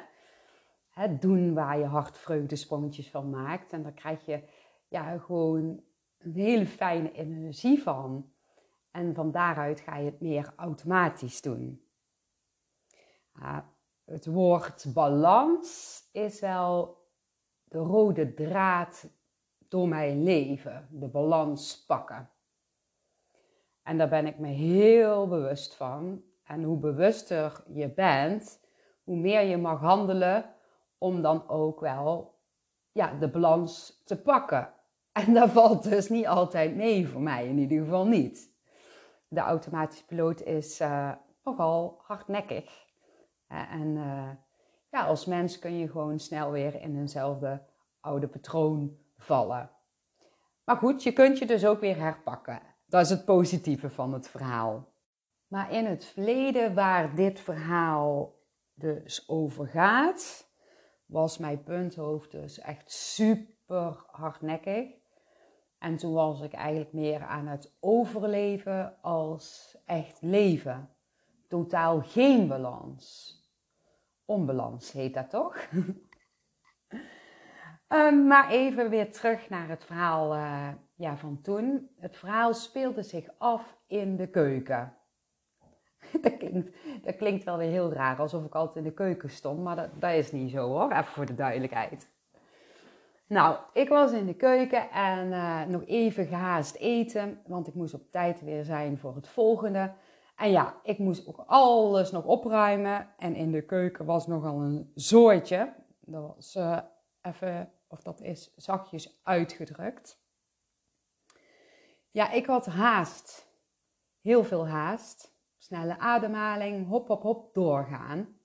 Hè, 0.90 1.18
doen 1.18 1.54
waar 1.54 1.78
je 1.78 1.86
hart 1.86 2.18
vreugdesprongetjes 2.18 3.10
van 3.10 3.30
maakt. 3.30 3.72
En 3.72 3.84
dan 3.84 3.94
krijg 3.94 4.26
je 4.26 4.44
ja, 4.88 5.18
gewoon 5.18 5.84
een 6.18 6.34
hele 6.34 6.68
fijne 6.68 7.12
energie 7.12 7.84
van. 7.84 8.32
En 8.92 9.16
van 9.16 9.32
daaruit 9.32 9.80
ga 9.80 9.98
je 9.98 10.06
het 10.06 10.22
meer 10.22 10.54
automatisch 10.56 11.42
doen. 11.42 11.84
Het 14.06 14.26
woord 14.26 14.94
balans 14.94 16.00
is 16.12 16.40
wel 16.40 16.98
de 17.64 17.78
rode 17.78 18.34
draad 18.34 19.10
door 19.68 19.88
mijn 19.88 20.24
leven. 20.24 20.88
De 20.92 21.08
balans 21.08 21.86
pakken. 21.86 22.30
En 23.86 23.98
daar 23.98 24.10
ben 24.10 24.28
ik 24.28 24.40
me 24.40 24.48
heel 24.48 25.28
bewust 25.28 25.76
van. 25.76 26.24
En 26.44 26.64
hoe 26.64 26.78
bewuster 26.78 27.64
je 27.74 27.94
bent, 27.94 28.60
hoe 29.04 29.18
meer 29.18 29.42
je 29.42 29.58
mag 29.58 29.80
handelen 29.80 30.46
om 30.98 31.22
dan 31.22 31.50
ook 31.50 31.80
wel 31.80 32.36
ja, 32.92 33.14
de 33.20 33.30
balans 33.30 34.02
te 34.06 34.22
pakken. 34.22 34.74
En 35.12 35.34
dat 35.34 35.50
valt 35.50 35.84
dus 35.84 36.10
niet 36.10 36.28
altijd 36.28 36.76
mee, 36.76 37.08
voor 37.08 37.22
mij 37.22 37.48
in 37.48 37.58
ieder 37.58 37.84
geval 37.84 38.08
niet. 38.08 38.54
De 39.28 39.40
automatische 39.40 40.06
piloot 40.06 40.42
is 40.42 40.82
uh, 40.82 41.12
nogal 41.44 42.00
hardnekkig. 42.04 42.86
Uh, 43.52 43.74
en 43.74 43.96
uh, 43.96 44.30
ja, 44.92 45.06
als 45.06 45.26
mens 45.26 45.60
kun 45.60 45.78
je 45.78 45.90
gewoon 45.90 46.20
snel 46.20 46.52
weer 46.52 46.82
in 46.82 46.98
eenzelfde 46.98 47.62
oude 48.00 48.28
patroon 48.28 48.98
vallen. 49.18 49.70
Maar 50.64 50.78
goed, 50.78 51.04
je 51.04 51.14
kunt 51.14 51.38
je 51.38 51.46
dus 51.46 51.66
ook 51.66 51.80
weer 51.80 51.98
herpakken. 51.98 52.75
Dat 52.96 53.10
het 53.10 53.26
positieve 53.26 53.90
van 53.90 54.14
het 54.14 54.28
verhaal. 54.28 54.94
Maar 55.48 55.72
in 55.72 55.86
het 55.86 56.06
verleden, 56.06 56.74
waar 56.74 57.16
dit 57.16 57.40
verhaal 57.40 58.36
dus 58.74 59.30
over 59.30 59.68
gaat, 59.68 60.50
was 61.06 61.38
mijn 61.38 61.64
punthoofd 61.64 62.32
dus 62.32 62.60
echt 62.60 62.92
super 62.92 64.06
hardnekkig. 64.08 64.86
En 65.80 65.98
toen 65.98 66.14
was 66.14 66.42
ik 66.42 66.54
eigenlijk 66.54 66.94
meer 66.94 67.24
aan 67.24 67.48
het 67.48 67.76
overleven 67.80 69.02
als 69.02 69.78
echt 69.86 70.22
leven. 70.22 70.90
Totaal 71.48 72.02
geen 72.02 72.48
balans. 72.48 73.34
Onbalans 74.26 74.92
heet 74.92 75.14
dat 75.14 75.30
toch? 75.30 75.68
um, 77.88 78.28
maar 78.32 78.50
even 78.50 78.90
weer 78.90 79.12
terug 79.12 79.50
naar 79.50 79.70
het 79.70 79.84
verhaal 79.84 80.36
uh, 80.36 80.70
ja, 80.96 81.18
van 81.18 81.42
toen. 81.42 81.90
Het 81.98 82.16
verhaal 82.16 82.54
speelde 82.54 83.04
zich 83.04 83.30
af 83.38 83.78
in 83.88 84.16
de 84.16 84.28
keuken. 84.28 84.94
Dat 86.22 86.38
klinkt, 86.38 86.78
dat 87.04 87.16
klinkt 87.16 87.44
wel 87.44 87.58
weer 87.58 87.70
heel 87.70 87.94
raar, 87.94 88.20
alsof 88.20 88.46
ik 88.46 88.56
altijd 88.56 88.76
in 88.76 88.84
de 88.84 88.94
keuken 88.94 89.30
stond, 89.30 89.64
maar 89.64 89.76
dat, 89.76 89.90
dat 90.02 90.12
is 90.12 90.32
niet 90.32 90.52
zo 90.52 90.68
hoor, 90.68 90.92
even 90.92 91.06
voor 91.06 91.26
de 91.26 91.36
duidelijkheid. 91.36 92.14
Nou, 93.28 93.58
ik 93.74 93.90
was 93.90 94.12
in 94.12 94.26
de 94.26 94.36
keuken 94.36 94.92
en 94.92 95.28
uh, 95.28 95.66
nog 95.66 95.86
even 95.86 96.26
gehaast 96.26 96.76
eten, 96.76 97.42
want 97.48 97.68
ik 97.68 97.74
moest 97.74 97.94
op 97.94 98.12
tijd 98.12 98.42
weer 98.42 98.64
zijn 98.64 98.98
voor 98.98 99.16
het 99.16 99.28
volgende. 99.28 99.94
En 100.36 100.52
ja, 100.52 100.76
ik 100.84 100.98
moest 100.98 101.28
ook 101.28 101.44
alles 101.46 102.12
nog 102.12 102.26
opruimen 102.26 103.10
en 103.18 103.36
in 103.36 103.52
de 103.52 103.66
keuken 103.66 104.06
was 104.06 104.28
nogal 104.28 104.62
een 104.62 104.92
zooitje. 104.96 105.74
Dat 106.00 106.34
was 106.36 106.56
uh, 106.56 106.78
even, 107.22 107.72
of 107.88 108.02
dat 108.02 108.22
is 108.22 108.54
zachtjes 108.56 109.20
uitgedrukt. 109.24 110.25
Ja, 112.16 112.32
ik 112.32 112.46
had 112.46 112.66
haast. 112.66 113.48
Heel 114.22 114.44
veel 114.44 114.68
haast. 114.68 115.38
Snelle 115.58 116.00
ademhaling, 116.00 116.88
hop, 116.88 117.08
hop, 117.08 117.22
hop, 117.22 117.54
doorgaan. 117.54 118.38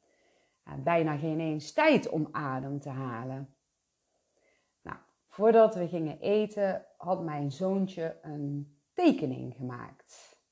En 0.65 0.83
bijna 0.83 1.17
geen 1.17 1.41
eens 1.41 1.73
tijd 1.73 2.09
om 2.09 2.29
adem 2.33 2.81
te 2.81 2.89
halen. 2.89 3.55
Nou, 4.83 4.97
voordat 5.29 5.75
we 5.75 5.89
gingen 5.89 6.21
eten, 6.21 6.87
had 6.97 7.23
mijn 7.23 7.53
zoontje 7.53 8.19
een 8.23 8.79
tekening 8.93 9.55
gemaakt. 9.55 10.43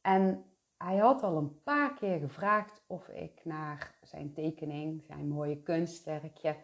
En 0.00 0.44
hij 0.76 0.96
had 0.96 1.22
al 1.22 1.36
een 1.36 1.62
paar 1.62 1.94
keer 1.94 2.18
gevraagd 2.18 2.82
of 2.86 3.08
ik 3.08 3.40
naar 3.44 3.94
zijn 4.02 4.32
tekening, 4.32 5.02
zijn 5.02 5.28
mooie 5.28 5.62
kunstwerkje, 5.62 6.56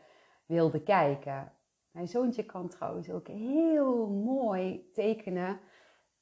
wilde 0.46 0.82
kijken. 0.82 1.52
Mijn 1.94 2.08
zoontje 2.08 2.44
kan 2.44 2.68
trouwens 2.68 3.10
ook 3.10 3.28
heel 3.28 4.08
mooi 4.08 4.90
tekenen. 4.92 5.60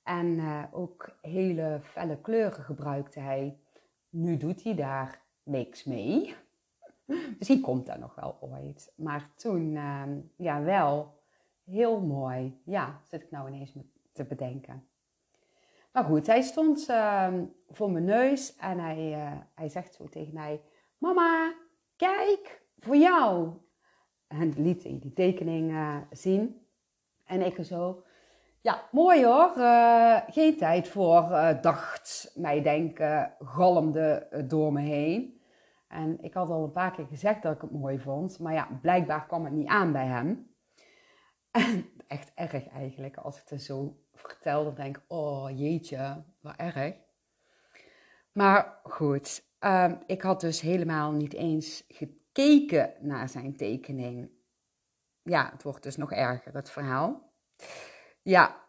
En 0.02 0.26
uh, 0.26 0.64
ook 0.70 1.16
hele 1.20 1.80
felle 1.82 2.20
kleuren 2.20 2.64
gebruikte 2.64 3.20
hij. 3.20 3.58
Nu 4.08 4.36
doet 4.36 4.62
hij 4.62 4.74
daar 4.74 5.22
niks 5.42 5.84
mee. 5.84 6.34
Misschien 7.38 7.60
komt 7.60 7.86
dat 7.86 7.98
nog 7.98 8.14
wel 8.14 8.36
ooit. 8.40 8.92
Maar 8.96 9.30
toen, 9.34 9.74
uh, 9.74 10.02
ja, 10.36 10.62
wel 10.62 11.20
heel 11.64 12.00
mooi. 12.00 12.60
Ja, 12.64 13.00
zit 13.04 13.22
ik 13.22 13.30
nou 13.30 13.48
ineens 13.48 13.72
te 14.12 14.24
bedenken. 14.24 14.86
Maar 15.92 16.04
goed, 16.04 16.26
hij 16.26 16.42
stond 16.42 16.88
uh, 16.88 17.34
voor 17.68 17.90
mijn 17.90 18.04
neus 18.04 18.56
en 18.56 18.78
hij, 18.78 19.12
uh, 19.12 19.40
hij 19.54 19.68
zegt 19.68 19.94
zo 19.94 20.08
tegen 20.08 20.34
mij: 20.34 20.60
Mama, 20.98 21.54
kijk, 21.96 22.62
voor 22.78 22.96
jou. 22.96 23.52
En 24.32 24.52
liet 24.56 24.82
hij 24.82 24.98
die 25.00 25.12
tekening 25.12 25.70
uh, 25.70 25.96
zien. 26.10 26.66
En 27.24 27.46
ik 27.46 27.64
zo: 27.64 28.04
Ja, 28.60 28.88
mooi 28.90 29.24
hoor. 29.24 29.52
Uh, 29.56 30.20
geen 30.28 30.56
tijd 30.56 30.88
voor, 30.88 31.28
dacht 31.60 32.32
mij 32.34 32.62
denken, 32.62 33.34
galmde 33.38 34.28
door 34.48 34.72
me 34.72 34.80
heen. 34.80 35.40
En 35.88 36.18
ik 36.22 36.34
had 36.34 36.48
al 36.48 36.64
een 36.64 36.72
paar 36.72 36.92
keer 36.92 37.06
gezegd 37.06 37.42
dat 37.42 37.54
ik 37.54 37.60
het 37.60 37.70
mooi 37.70 37.98
vond. 37.98 38.38
Maar 38.38 38.52
ja, 38.52 38.68
blijkbaar 38.82 39.26
kwam 39.26 39.44
het 39.44 39.52
niet 39.52 39.68
aan 39.68 39.92
bij 39.92 40.06
hem. 40.06 40.46
En 41.50 41.90
echt 42.06 42.32
erg 42.34 42.68
eigenlijk, 42.68 43.16
als 43.16 43.40
ik 43.40 43.48
het 43.48 43.62
zo 43.62 43.96
vertel, 44.12 44.74
denk 44.74 44.96
ik, 44.96 45.02
oh 45.08 45.58
jeetje, 45.58 46.22
wat 46.40 46.56
erg. 46.56 46.94
Maar 48.32 48.80
goed, 48.82 49.44
um, 49.60 49.98
ik 50.06 50.22
had 50.22 50.40
dus 50.40 50.60
helemaal 50.60 51.12
niet 51.12 51.32
eens 51.32 51.84
gekeken 52.32 52.94
naar 53.00 53.28
zijn 53.28 53.56
tekening. 53.56 54.30
Ja, 55.22 55.50
het 55.52 55.62
wordt 55.62 55.82
dus 55.82 55.96
nog 55.96 56.12
erger, 56.12 56.54
het 56.54 56.70
verhaal. 56.70 57.32
Ja, 58.22 58.62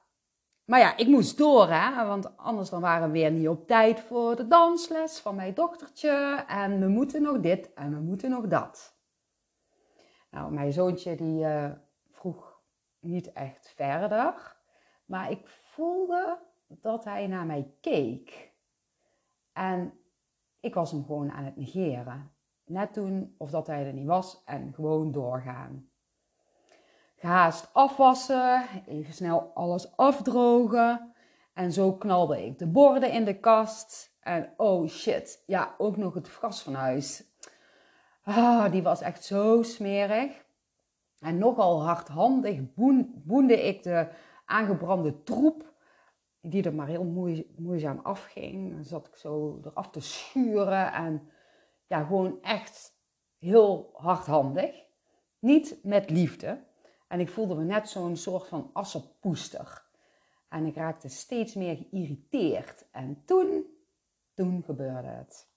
maar 0.66 0.80
ja, 0.80 0.98
ik 0.98 1.08
moest 1.08 1.38
door, 1.38 1.70
hè, 1.70 2.06
want 2.06 2.38
anders 2.38 2.70
dan 2.70 2.82
waren 2.82 3.08
we 3.08 3.14
weer 3.14 3.32
niet 3.32 3.48
op 3.48 3.68
tijd 3.68 4.00
voor 4.00 4.36
de 4.36 4.48
dansles 4.48 5.20
van 5.20 5.36
mijn 5.36 5.54
dochtertje. 5.54 6.46
En 6.48 6.80
we 6.80 6.88
moeten 6.88 7.22
nog 7.22 7.40
dit 7.40 7.74
en 7.74 7.94
we 7.94 8.00
moeten 8.00 8.30
nog 8.30 8.48
dat. 8.48 8.98
Nou, 10.30 10.54
mijn 10.54 10.74
zoontje 10.74 11.16
die 11.16 11.46
uh, 11.46 11.72
vroeg 12.12 12.62
niet 13.00 13.32
echt 13.32 13.74
verder. 13.76 14.58
Maar 15.06 15.32
ik 15.32 15.48
voelde 15.48 16.40
dat 16.68 17.04
hij 17.04 17.28
naar 17.28 17.46
mij 17.46 17.74
keek. 17.82 18.52
En 19.52 20.00
ik 20.60 20.74
was 20.74 20.92
hem 20.92 21.06
gewoon 21.06 21.32
aan 21.32 21.44
het 21.44 21.56
negeren. 21.56 22.33
Net 22.66 22.94
doen 22.94 23.36
of 23.38 23.50
dat 23.50 23.68
hij 23.68 23.86
er 23.86 23.94
niet 23.94 24.08
was 24.08 24.42
en 24.46 24.74
gewoon 24.74 25.12
doorgaan. 25.12 25.88
Gehaast 27.16 27.70
afwassen, 27.74 28.66
even 28.86 29.14
snel 29.14 29.52
alles 29.54 29.98
afdrogen. 29.98 31.14
En 31.54 31.72
zo 31.72 31.94
knalde 31.94 32.46
ik 32.46 32.60
de 32.60 32.68
borden 32.68 33.12
in 33.12 33.26
de 33.26 33.40
kast. 33.40 34.18
En 34.20 34.54
oh 34.58 34.88
shit, 34.88 35.44
ja, 35.46 35.76
ook 35.78 35.98
nog 35.98 36.14
het 36.14 36.30
gras 36.30 36.62
van 36.62 36.74
huis. 36.74 37.32
Ah, 38.24 38.72
die 38.72 38.84
was 38.84 39.02
echt 39.02 39.24
zo 39.24 39.62
smerig. 39.62 40.46
En 41.20 41.38
nogal 41.38 41.84
hardhandig 41.84 42.60
boende 43.24 43.68
ik 43.68 43.84
de 43.84 44.08
aangebrande 44.46 45.24
troep, 45.24 45.74
die 46.42 46.64
er 46.64 46.74
maar 46.74 46.88
heel 46.88 47.38
moeizaam 47.58 48.00
afging. 48.04 48.74
Dan 48.74 48.84
zat 48.84 49.08
ik 49.08 49.16
zo 49.16 49.60
eraf 49.64 49.90
te 49.90 50.00
schuren 50.00 50.94
en 50.94 51.30
ja, 51.88 52.04
gewoon 52.04 52.42
echt 52.42 52.98
heel 53.38 53.90
hardhandig. 53.94 54.84
Niet 55.40 55.80
met 55.84 56.10
liefde. 56.10 56.64
En 57.08 57.20
ik 57.20 57.30
voelde 57.30 57.56
me 57.56 57.64
net 57.64 57.90
zo'n 57.90 58.18
soort 58.18 58.48
van 58.48 58.70
assenpoester. 58.74 59.86
En 60.50 60.66
ik 60.66 60.76
raakte 60.76 61.10
steeds 61.10 61.54
meer 61.54 61.76
geïrriteerd. 61.76 62.86
En 62.92 63.24
toen, 63.26 63.66
toen 64.34 64.64
gebeurde 64.64 65.08
het. 65.08 65.48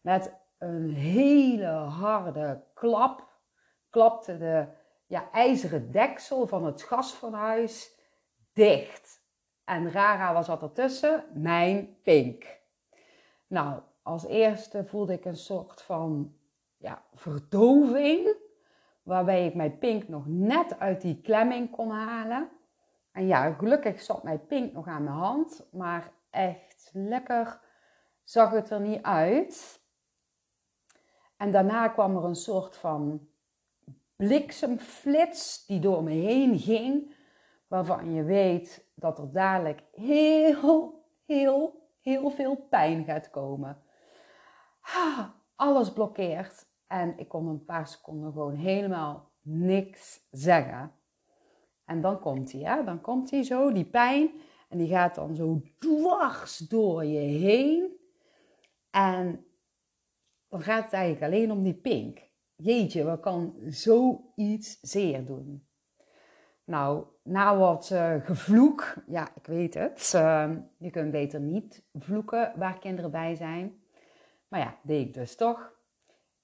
Met 0.00 0.32
een 0.58 0.90
hele 0.90 1.66
harde 1.66 2.64
klap 2.74 3.34
klapte 3.90 4.38
de 4.38 4.66
ja, 5.06 5.30
ijzeren 5.32 5.90
deksel 5.90 6.46
van 6.46 6.64
het 6.64 6.82
gasfornuis 6.82 7.98
dicht. 8.52 9.24
En 9.64 9.90
Rara 9.90 10.32
was 10.32 10.46
wat 10.46 10.62
ertussen, 10.62 11.24
mijn 11.34 11.96
pink. 12.02 12.60
Nou, 13.46 13.80
als 14.06 14.26
eerste 14.26 14.84
voelde 14.84 15.12
ik 15.12 15.24
een 15.24 15.36
soort 15.36 15.82
van 15.82 16.34
ja, 16.76 17.02
verdoving, 17.14 18.36
waarbij 19.02 19.46
ik 19.46 19.54
mijn 19.54 19.78
pink 19.78 20.08
nog 20.08 20.26
net 20.26 20.78
uit 20.78 21.00
die 21.00 21.20
klemming 21.20 21.70
kon 21.70 21.90
halen. 21.90 22.48
En 23.12 23.26
ja, 23.26 23.52
gelukkig 23.52 24.00
zat 24.00 24.22
mijn 24.22 24.46
pink 24.46 24.72
nog 24.72 24.86
aan 24.86 25.04
mijn 25.04 25.16
hand, 25.16 25.66
maar 25.72 26.12
echt 26.30 26.90
lekker 26.92 27.60
zag 28.24 28.50
het 28.50 28.70
er 28.70 28.80
niet 28.80 29.02
uit. 29.02 29.80
En 31.36 31.50
daarna 31.50 31.88
kwam 31.88 32.16
er 32.16 32.24
een 32.24 32.34
soort 32.34 32.76
van 32.76 33.28
bliksemflits 34.16 35.66
die 35.66 35.80
door 35.80 36.02
me 36.02 36.10
heen 36.10 36.58
ging 36.58 37.14
waarvan 37.66 38.14
je 38.14 38.22
weet 38.22 38.84
dat 38.94 39.18
er 39.18 39.32
dadelijk 39.32 39.82
heel, 39.92 41.04
heel, 41.24 41.88
heel 42.00 42.30
veel 42.30 42.56
pijn 42.56 43.04
gaat 43.04 43.30
komen. 43.30 43.84
Alles 45.56 45.92
blokkeert 45.92 46.66
en 46.86 47.18
ik 47.18 47.28
kon 47.28 47.46
een 47.46 47.64
paar 47.64 47.88
seconden 47.88 48.32
gewoon 48.32 48.54
helemaal 48.54 49.30
niks 49.42 50.26
zeggen. 50.30 50.92
En 51.84 52.00
dan 52.00 52.20
komt 52.20 52.52
hij, 52.52 52.84
dan 52.84 53.00
komt 53.00 53.30
hij 53.30 53.42
zo, 53.42 53.72
die 53.72 53.84
pijn, 53.84 54.30
en 54.68 54.78
die 54.78 54.88
gaat 54.88 55.14
dan 55.14 55.34
zo 55.34 55.62
dwars 55.78 56.58
door 56.58 57.04
je 57.04 57.18
heen. 57.18 57.96
En 58.90 59.46
dan 60.48 60.60
gaat 60.60 60.84
het 60.84 60.92
eigenlijk 60.92 61.24
alleen 61.24 61.50
om 61.50 61.62
die 61.62 61.74
pink. 61.74 62.18
Jeetje, 62.56 63.04
wat 63.04 63.20
kan 63.20 63.54
zoiets 63.66 64.78
zeer 64.80 65.26
doen? 65.26 65.68
Nou, 66.64 67.04
na 67.22 67.56
wat 67.56 67.90
uh, 67.92 68.14
gevloek, 68.24 68.94
ja, 69.06 69.28
ik 69.34 69.46
weet 69.46 69.74
het. 69.74 70.12
Uh, 70.14 70.50
je 70.78 70.90
kunt 70.90 71.10
beter 71.10 71.40
niet 71.40 71.84
vloeken 71.92 72.52
waar 72.56 72.78
kinderen 72.78 73.10
bij 73.10 73.34
zijn. 73.34 73.80
Maar 74.48 74.60
ja, 74.60 74.78
deed 74.82 75.06
ik 75.06 75.14
dus 75.14 75.36
toch. 75.36 75.74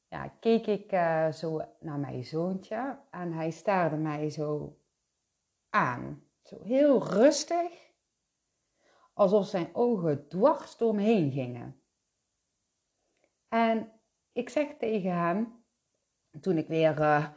Ja, 0.09 0.29
keek 0.29 0.67
ik 0.67 0.93
uh, 0.93 1.33
zo 1.33 1.61
naar 1.81 1.99
mijn 1.99 2.25
zoontje 2.25 2.99
en 3.11 3.33
hij 3.33 3.51
staarde 3.51 3.97
mij 3.97 4.31
zo 4.31 4.79
aan. 5.71 6.23
Zo 6.43 6.63
heel 6.63 7.07
rustig, 7.07 7.93
alsof 9.13 9.47
zijn 9.47 9.75
ogen 9.75 10.29
dwars 10.29 10.77
door 10.77 10.95
me 10.95 11.03
heen 11.03 11.31
gingen. 11.31 11.83
En 13.49 13.93
ik 14.33 14.49
zeg 14.49 14.67
tegen 14.79 15.15
hem, 15.17 15.65
toen 16.41 16.59
ik 16.59 16.69
weer 16.69 17.01
uh, 17.01 17.29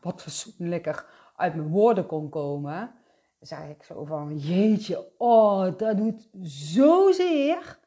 wat 0.00 0.22
fatsoenlijker 0.22 1.06
uit 1.36 1.54
mijn 1.54 1.68
woorden 1.68 2.06
kon 2.06 2.28
komen, 2.28 2.94
zei 3.40 3.70
ik 3.70 3.82
zo 3.82 4.04
van, 4.04 4.36
jeetje, 4.38 5.12
oh, 5.18 5.76
dat 5.76 5.96
doet 5.96 6.28
zozeer. 6.42 7.78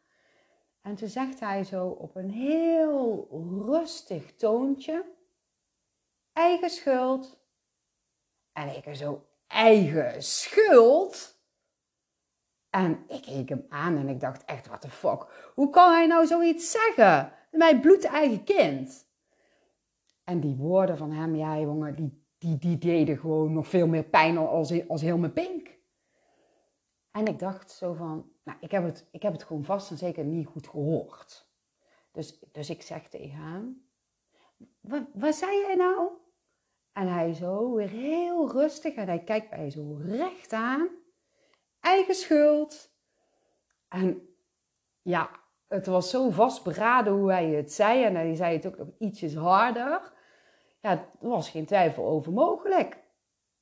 En 0.81 0.95
toen 0.95 1.07
zegt 1.07 1.39
hij 1.39 1.63
zo 1.63 1.87
op 1.87 2.15
een 2.15 2.29
heel 2.29 3.27
rustig 3.65 4.35
toontje, 4.35 5.05
eigen 6.33 6.69
schuld. 6.69 7.39
En 8.53 8.75
ik 8.75 8.95
zo, 8.95 9.25
eigen 9.47 10.23
schuld. 10.23 11.39
En 12.69 13.03
ik 13.07 13.21
keek 13.21 13.49
hem 13.49 13.65
aan 13.69 13.97
en 13.97 14.07
ik 14.09 14.19
dacht 14.19 14.45
echt, 14.45 14.67
what 14.67 14.81
the 14.81 14.89
fuck. 14.89 15.51
Hoe 15.55 15.69
kan 15.69 15.91
hij 15.91 16.07
nou 16.07 16.25
zoiets 16.25 16.71
zeggen? 16.71 17.33
Mijn 17.51 17.81
bloedeigen 17.81 18.43
kind. 18.43 19.09
En 20.23 20.39
die 20.39 20.55
woorden 20.55 20.97
van 20.97 21.11
hem, 21.11 21.35
ja 21.35 21.59
jongen, 21.59 21.95
die, 21.95 22.25
die, 22.37 22.57
die 22.57 22.77
deden 22.77 23.17
gewoon 23.17 23.53
nog 23.53 23.67
veel 23.67 23.87
meer 23.87 24.03
pijn 24.03 24.37
als, 24.37 24.87
als 24.87 25.01
heel 25.01 25.17
mijn 25.17 25.33
pink. 25.33 25.79
En 27.11 27.25
ik 27.25 27.39
dacht 27.39 27.71
zo 27.71 27.93
van, 27.93 28.30
nou, 28.43 28.57
ik 28.61 28.71
heb 28.71 28.83
het, 28.83 29.07
ik 29.11 29.21
heb 29.21 29.33
het 29.33 29.43
gewoon 29.43 29.65
vast 29.65 29.91
en 29.91 29.97
zeker 29.97 30.23
niet 30.23 30.47
goed 30.47 30.67
gehoord. 30.67 31.49
Dus, 32.11 32.39
dus 32.51 32.69
ik 32.69 32.81
zeg 32.81 33.07
tegen 33.07 33.37
hem, 33.37 33.89
wat, 35.11 35.35
zei 35.35 35.57
jij 35.57 35.75
nou? 35.75 36.09
En 36.93 37.07
hij 37.07 37.33
zo 37.33 37.73
weer 37.73 37.89
heel 37.89 38.51
rustig 38.51 38.93
en 38.93 39.07
hij 39.07 39.23
kijkt 39.23 39.49
mij 39.49 39.69
zo 39.69 39.99
recht 40.05 40.53
aan. 40.53 40.89
Eigen 41.79 42.15
schuld. 42.15 42.89
En 43.87 44.35
ja, 45.01 45.29
het 45.67 45.85
was 45.85 46.09
zo 46.09 46.29
vastberaden 46.29 47.13
hoe 47.13 47.31
hij 47.31 47.49
het 47.49 47.73
zei. 47.73 48.03
En 48.03 48.15
hij 48.15 48.35
zei 48.35 48.55
het 48.55 48.67
ook 48.67 48.77
nog 48.77 48.87
ietsjes 48.97 49.35
harder. 49.35 50.13
Ja, 50.81 50.91
er 50.91 51.07
was 51.19 51.49
geen 51.49 51.65
twijfel 51.65 52.07
over 52.07 52.31
mogelijk. 52.31 52.97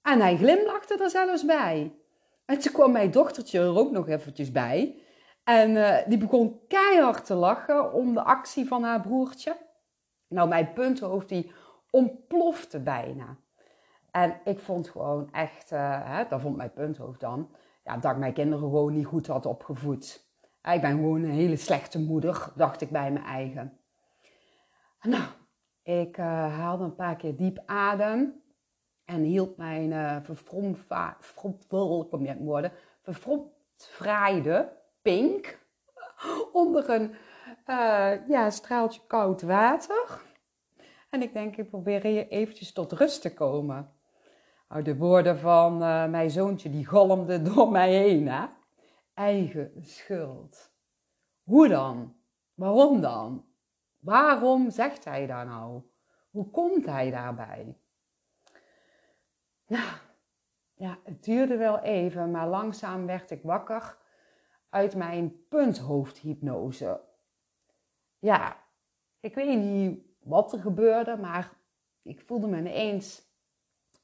En 0.01 0.19
hij 0.19 0.37
glimlachte 0.37 0.97
er 0.97 1.09
zelfs 1.09 1.45
bij. 1.45 1.98
En 2.49 2.59
toen 2.59 2.73
kwam 2.73 2.91
mijn 2.91 3.11
dochtertje 3.11 3.59
er 3.59 3.77
ook 3.77 3.91
nog 3.91 4.07
eventjes 4.07 4.51
bij. 4.51 5.01
En 5.43 5.69
uh, 5.71 5.97
die 6.07 6.17
begon 6.17 6.59
keihard 6.67 7.25
te 7.25 7.33
lachen 7.33 7.93
om 7.93 8.13
de 8.13 8.23
actie 8.23 8.67
van 8.67 8.83
haar 8.83 9.01
broertje. 9.01 9.57
Nou, 10.27 10.47
mijn 10.47 10.73
punthoofd 10.73 11.29
die 11.29 11.51
ontplofte 11.89 12.79
bijna. 12.79 13.37
En 14.11 14.39
ik 14.43 14.59
vond 14.59 14.89
gewoon 14.89 15.31
echt, 15.31 15.71
uh, 15.71 15.99
hè, 16.03 16.27
dat 16.27 16.41
vond 16.41 16.55
mijn 16.55 16.73
punthoofd 16.73 17.19
dan, 17.19 17.49
ja, 17.83 17.97
dat 17.97 18.11
ik 18.11 18.17
mijn 18.17 18.33
kinderen 18.33 18.59
gewoon 18.59 18.93
niet 18.93 19.05
goed 19.05 19.27
had 19.27 19.45
opgevoed. 19.45 20.27
Ik 20.61 20.81
ben 20.81 20.91
gewoon 20.91 21.23
een 21.23 21.29
hele 21.29 21.57
slechte 21.57 21.99
moeder, 21.99 22.51
dacht 22.55 22.81
ik 22.81 22.89
bij 22.89 23.11
mijn 23.11 23.25
eigen. 23.25 23.79
Nou, 25.01 25.23
ik 25.83 26.17
uh, 26.17 26.25
haalde 26.57 26.83
een 26.83 26.95
paar 26.95 27.15
keer 27.15 27.35
diep 27.35 27.63
adem 27.65 28.41
en 29.09 29.21
hield 29.21 29.57
mijn 29.57 29.91
uh, 29.91 30.17
pink 35.01 35.59
onder 36.51 36.89
een 36.89 37.15
uh, 37.67 38.27
ja, 38.27 38.49
straaltje 38.49 39.01
koud 39.07 39.41
water. 39.41 40.21
En 41.09 41.21
ik 41.21 41.33
denk, 41.33 41.57
ik 41.57 41.69
probeer 41.69 42.03
hier 42.03 42.27
eventjes 42.27 42.73
tot 42.73 42.91
rust 42.91 43.21
te 43.21 43.33
komen. 43.33 43.91
De 44.83 44.97
woorden 44.97 45.39
van 45.39 45.83
uh, 45.83 46.05
mijn 46.05 46.31
zoontje, 46.31 46.69
die 46.69 46.87
galmden 46.87 47.43
door 47.53 47.71
mij 47.71 47.93
heen. 47.93 48.27
Hè? 48.27 48.45
Eigen 49.13 49.71
schuld. 49.81 50.71
Hoe 51.43 51.67
dan? 51.67 52.15
Waarom 52.53 53.01
dan? 53.01 53.45
Waarom 53.99 54.69
zegt 54.69 55.05
hij 55.05 55.25
daar 55.25 55.45
nou? 55.45 55.81
Hoe 56.29 56.49
komt 56.49 56.85
hij 56.85 57.11
daarbij? 57.11 57.78
Nou, 59.69 59.89
ja, 60.73 60.99
het 61.03 61.23
duurde 61.23 61.57
wel 61.57 61.79
even, 61.79 62.31
maar 62.31 62.47
langzaam 62.47 63.05
werd 63.05 63.31
ik 63.31 63.43
wakker 63.43 63.97
uit 64.69 64.95
mijn 64.95 65.47
punthoofdhypnose. 65.47 67.01
Ja, 68.19 68.57
ik 69.19 69.35
weet 69.35 69.59
niet 69.59 70.03
wat 70.19 70.53
er 70.53 70.59
gebeurde, 70.59 71.17
maar 71.17 71.51
ik 72.01 72.21
voelde 72.21 72.47
me 72.47 72.57
ineens 72.57 73.21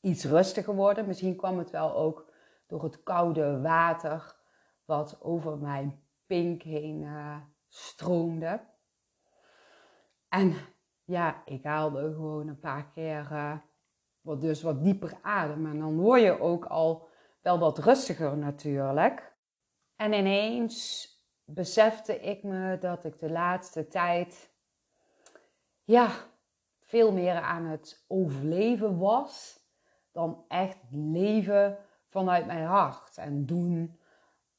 iets 0.01 0.25
rustiger 0.25 0.75
worden. 0.75 1.07
Misschien 1.07 1.36
kwam 1.36 1.57
het 1.57 1.69
wel 1.69 1.95
ook 1.95 2.31
door 2.67 2.84
het 2.84 3.03
koude 3.03 3.62
water 3.62 4.36
wat 4.86 5.22
over 5.22 5.57
mijn 5.57 6.03
pink 6.25 6.62
heen 6.62 7.01
uh, 7.01 7.38
stroomde. 7.67 8.60
En 10.29 10.55
ja, 11.03 11.41
ik 11.45 11.63
haalde 11.63 12.13
gewoon 12.13 12.48
een 12.48 12.59
paar 12.59 12.89
keer 12.89 13.27
uh, 13.31 13.57
wat, 14.25 14.42
dus 14.42 14.61
wat 14.61 14.83
dieper 14.83 15.18
adem. 15.22 15.66
En 15.66 15.79
dan 15.79 15.98
word 15.98 16.22
je 16.22 16.40
ook 16.40 16.66
al 16.66 17.07
wel 17.42 17.59
wat 17.59 17.77
rustiger 17.77 18.38
natuurlijk. 18.38 19.33
En 19.96 20.14
ineens 20.14 21.09
besefte 21.44 22.20
ik 22.20 22.44
me 22.44 22.77
dat 22.77 23.05
ik 23.05 23.20
de 23.20 23.29
laatste 23.29 23.88
tijd 23.88 24.53
ja, 25.83 26.09
veel 26.81 27.11
meer 27.11 27.42
aan 27.42 27.66
het 27.66 28.05
overleven 28.07 28.98
was 28.98 29.64
dan 30.11 30.46
echt 30.48 30.77
leven 30.92 31.77
vanuit 32.09 32.46
mijn 32.46 32.66
hart 32.66 33.18
en 33.18 33.46
doen 33.46 34.00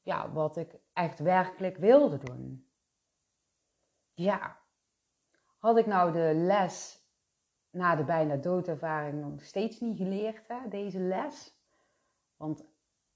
ja, 0.01 0.31
wat 0.31 0.57
ik 0.57 0.75
echt 0.93 1.19
werkelijk 1.19 1.77
wilde 1.77 2.17
doen. 2.17 2.69
Ja, 4.13 4.57
had 5.57 5.77
ik 5.77 5.85
nou 5.85 6.11
de 6.11 6.31
les 6.33 7.06
na 7.71 7.95
de 7.95 8.03
bijna 8.03 8.35
doodervaring 8.35 9.21
nog 9.21 9.41
steeds 9.41 9.79
niet 9.79 9.97
geleerd, 9.97 10.47
hè, 10.47 10.67
deze 10.69 10.99
les? 10.99 11.57
Want 12.37 12.65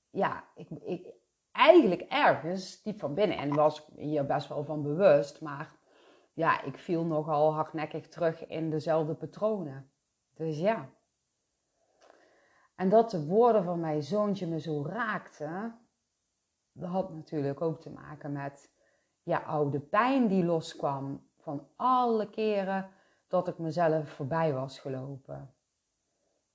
ja, 0.09 0.43
ik, 0.55 0.69
ik, 0.69 1.13
eigenlijk 1.51 2.01
ergens 2.01 2.81
diep 2.81 2.99
van 2.99 3.13
binnen, 3.13 3.37
en 3.37 3.55
was 3.55 3.87
hier 3.95 4.25
best 4.25 4.47
wel 4.47 4.63
van 4.63 4.81
bewust, 4.81 5.41
maar 5.41 5.75
ja, 6.33 6.61
ik 6.61 6.77
viel 6.77 7.05
nogal 7.05 7.53
hardnekkig 7.53 8.07
terug 8.07 8.47
in 8.47 8.69
dezelfde 8.69 9.15
patronen. 9.15 9.91
Dus 10.33 10.59
ja. 10.59 10.89
En 12.75 12.89
dat 12.89 13.11
de 13.11 13.25
woorden 13.25 13.63
van 13.63 13.79
mijn 13.79 14.03
zoontje 14.03 14.47
me 14.47 14.59
zo 14.59 14.85
raakten, 14.85 15.79
dat 16.71 16.89
had 16.89 17.13
natuurlijk 17.13 17.61
ook 17.61 17.81
te 17.81 17.89
maken 17.89 18.31
met 18.31 18.71
ja, 19.23 19.37
oude 19.37 19.79
pijn 19.79 20.27
die 20.27 20.45
loskwam 20.45 21.29
van 21.37 21.67
alle 21.75 22.29
keren 22.29 22.89
dat 23.31 23.47
ik 23.47 23.57
mezelf 23.57 24.09
voorbij 24.09 24.53
was 24.53 24.79
gelopen. 24.79 25.53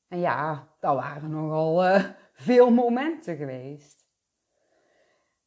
En 0.08 0.18
ja, 0.18 0.68
dat 0.80 0.94
waren 0.94 1.30
nogal 1.30 1.84
uh, 1.84 2.04
veel 2.48 2.70
momenten 2.70 3.36
geweest. 3.36 4.06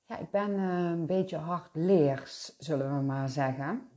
Ja, 0.05 0.17
ik 0.17 0.31
ben 0.31 0.49
uh, 0.51 0.89
een 0.89 1.05
beetje 1.05 1.37
hardleers, 1.37 2.57
zullen 2.57 2.97
we 2.97 3.01
maar 3.01 3.29
zeggen. 3.29 3.89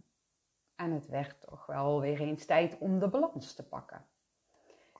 En 0.77 0.91
het 0.91 1.07
werd 1.07 1.41
toch 1.41 1.67
wel 1.67 2.01
weer 2.01 2.21
eens 2.21 2.47
tijd 2.47 2.79
om 2.79 2.99
de 2.99 3.09
balans 3.09 3.55
te 3.55 3.69
pakken. 3.69 4.07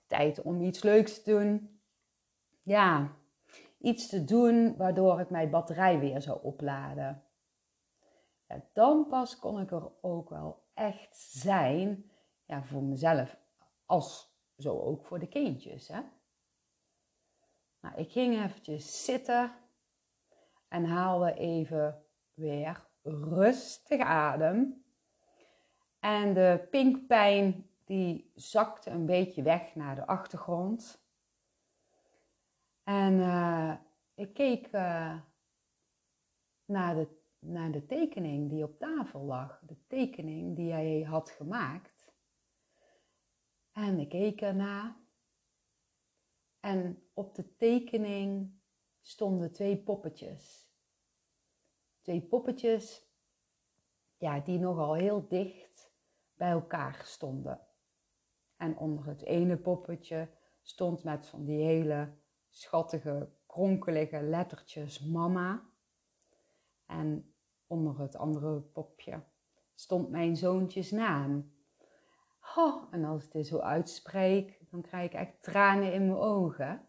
Tijd 0.07 0.43
om 0.43 0.61
iets 0.61 0.83
leuks 0.83 1.23
te 1.23 1.31
doen. 1.31 1.81
Ja, 2.63 3.17
iets 3.79 4.09
te 4.09 4.25
doen 4.25 4.77
waardoor 4.77 5.21
ik 5.21 5.31
mijn 5.31 5.51
batterij 5.51 5.99
weer 5.99 6.23
zou 6.23 6.43
opladen. 6.43 7.23
Dan 8.73 9.07
pas 9.09 9.39
kon 9.39 9.61
ik 9.61 9.71
er 9.71 9.91
ook 10.01 10.29
wel 10.29 10.63
echt 10.75 11.17
zijn 11.17 12.12
voor 12.61 12.83
mezelf, 12.83 13.37
als 13.87 14.35
zo 14.59 14.81
ook 14.81 15.07
voor 15.07 15.19
de 15.19 15.29
kindjes. 15.29 15.89
Hè? 15.89 16.01
Nou, 17.81 17.97
ik 17.97 18.11
ging 18.11 18.45
eventjes 18.45 19.05
zitten 19.05 19.53
en 20.69 20.85
haalde 20.85 21.35
even 21.35 22.05
weer 22.35 22.87
rustig 23.03 24.01
adem. 24.01 24.85
En 25.99 26.35
de 26.35 26.67
pinkpijn 26.71 27.71
die 27.85 28.31
zakte 28.35 28.91
een 28.91 29.07
beetje 29.07 29.43
weg 29.43 29.75
naar 29.75 29.95
de 29.95 30.07
achtergrond. 30.07 31.05
En 32.85 33.13
uh, 33.13 33.75
ik 34.15 34.35
keek 34.35 34.67
uh, 34.73 35.17
naar, 36.65 36.95
de, 36.95 37.09
naar 37.39 37.71
de 37.71 37.87
tekening 37.87 38.51
die 38.51 38.65
op 38.65 38.79
tafel 38.79 39.21
lag. 39.21 39.61
De 39.67 39.77
tekening 39.87 40.57
die 40.57 40.73
hij 40.73 41.03
had 41.03 41.31
gemaakt. 41.31 42.02
En 43.73 43.99
ik 43.99 44.09
keek 44.09 44.41
ernaar. 44.41 44.97
En 46.61 47.09
op 47.13 47.35
de 47.35 47.57
tekening 47.57 48.61
stonden 49.01 49.53
twee 49.53 49.83
poppetjes. 49.83 50.71
Twee 52.01 52.23
poppetjes 52.23 53.13
ja, 54.23 54.41
die 54.41 54.59
nogal 54.59 54.95
heel 54.95 55.29
dicht 55.29 55.93
bij 56.35 56.51
elkaar 56.51 57.01
stonden. 57.05 57.61
En 58.57 58.79
onder 58.79 59.07
het 59.07 59.23
ene 59.23 59.57
poppetje 59.57 60.29
stond 60.61 61.05
met 61.05 61.27
van 61.27 61.45
die 61.45 61.63
hele 61.63 62.15
schattige, 62.49 63.33
kronkelige 63.47 64.23
lettertjes 64.23 65.01
mama. 65.01 65.71
En 66.87 67.35
onder 67.67 67.99
het 67.99 68.17
andere 68.17 68.61
popje 68.61 69.23
stond 69.75 70.09
mijn 70.11 70.37
zoontjes 70.37 70.91
naam. 70.91 71.53
Oh, 72.57 72.83
en 72.91 73.05
als 73.05 73.25
ik 73.25 73.33
dit 73.33 73.47
zo 73.47 73.59
uitspreek, 73.59 74.61
dan 74.71 74.83
krijg 74.83 75.05
ik 75.05 75.19
echt 75.19 75.43
tranen 75.43 75.93
in 75.93 76.07
mijn 76.07 76.19
ogen. 76.19 76.87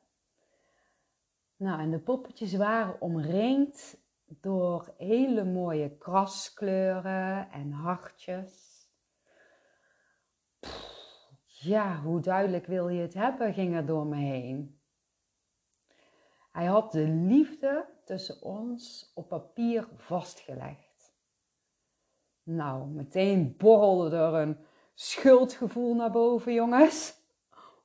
Nou, 1.56 1.80
en 1.80 1.92
de 1.92 2.00
poppetjes 2.00 2.56
waren 2.56 3.02
omringd 3.02 3.98
door 4.26 4.94
hele 4.98 5.44
mooie 5.44 5.98
kraskleuren 5.98 7.52
en 7.52 7.72
hartjes. 7.72 8.72
Ja, 11.46 12.02
hoe 12.02 12.22
duidelijk 12.22 12.66
wil 12.66 12.88
je 12.88 13.02
het 13.02 13.14
hebben, 13.14 13.54
ging 13.54 13.76
er 13.76 13.86
door 13.86 14.06
me 14.06 14.16
heen. 14.16 14.82
Hij 16.52 16.66
had 16.66 16.92
de 16.92 17.08
liefde 17.08 17.86
tussen 18.06 18.42
ons 18.42 19.12
op 19.16 19.28
papier 19.28 19.88
vastgelegd. 19.96 21.14
Nou, 22.44 22.88
meteen 22.88 23.58
borrelde 23.58 24.16
er 24.16 24.34
een 24.34 24.58
schuldgevoel 24.94 25.96
naar 25.96 26.12
boven, 26.12 26.54
jongens. 26.54 27.22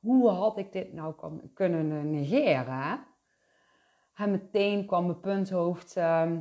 Hoe 0.01 0.29
had 0.29 0.59
ik 0.59 0.73
dit 0.73 0.93
nou 0.93 1.15
kunnen 1.55 2.11
negeren? 2.11 3.07
En 4.15 4.31
meteen 4.31 4.87
kwam 4.87 5.07
mijn 5.07 5.21
punthoofd 5.21 5.97
ehm, 5.97 6.41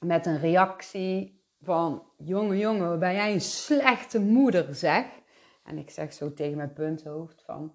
met 0.00 0.26
een 0.26 0.38
reactie 0.38 1.44
van... 1.60 2.02
Jongen, 2.16 2.58
jongen, 2.58 2.98
ben 2.98 3.14
jij 3.14 3.32
een 3.32 3.40
slechte 3.40 4.20
moeder, 4.20 4.74
zeg? 4.74 5.06
En 5.64 5.78
ik 5.78 5.90
zeg 5.90 6.12
zo 6.12 6.32
tegen 6.32 6.56
mijn 6.56 6.72
punthoofd 6.72 7.42
van... 7.42 7.74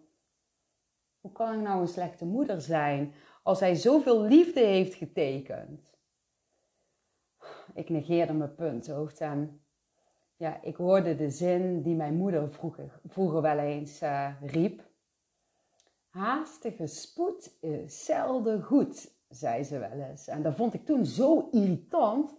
Hoe 1.21 1.31
kan 1.31 1.53
ik 1.53 1.61
nou 1.61 1.81
een 1.81 1.87
slechte 1.87 2.25
moeder 2.25 2.61
zijn 2.61 3.13
als 3.43 3.59
hij 3.59 3.75
zoveel 3.75 4.21
liefde 4.21 4.59
heeft 4.59 4.93
getekend? 4.93 5.97
Ik 7.73 7.89
negeerde 7.89 8.33
mijn 8.33 8.55
punthoofd 8.55 9.19
en 9.19 9.61
ja, 10.41 10.61
ik 10.61 10.75
hoorde 10.75 11.15
de 11.15 11.29
zin 11.29 11.81
die 11.81 11.95
mijn 11.95 12.15
moeder 12.15 12.51
vroeger, 12.51 12.99
vroeger 13.05 13.41
wel 13.41 13.57
eens 13.57 14.01
uh, 14.01 14.41
riep. 14.41 14.89
Haastige 16.09 16.87
spoed 16.87 17.57
is 17.59 18.05
zelden 18.05 18.61
goed, 18.61 19.13
zei 19.29 19.63
ze 19.63 19.79
wel 19.79 19.91
eens. 19.91 20.27
En 20.27 20.41
dat 20.41 20.55
vond 20.55 20.73
ik 20.73 20.85
toen 20.85 21.05
zo 21.05 21.49
irritant. 21.51 22.35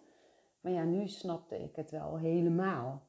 Maar 0.60 0.72
ja, 0.72 0.84
nu 0.84 1.08
snapte 1.08 1.62
ik 1.62 1.76
het 1.76 1.90
wel 1.90 2.16
helemaal. 2.16 3.06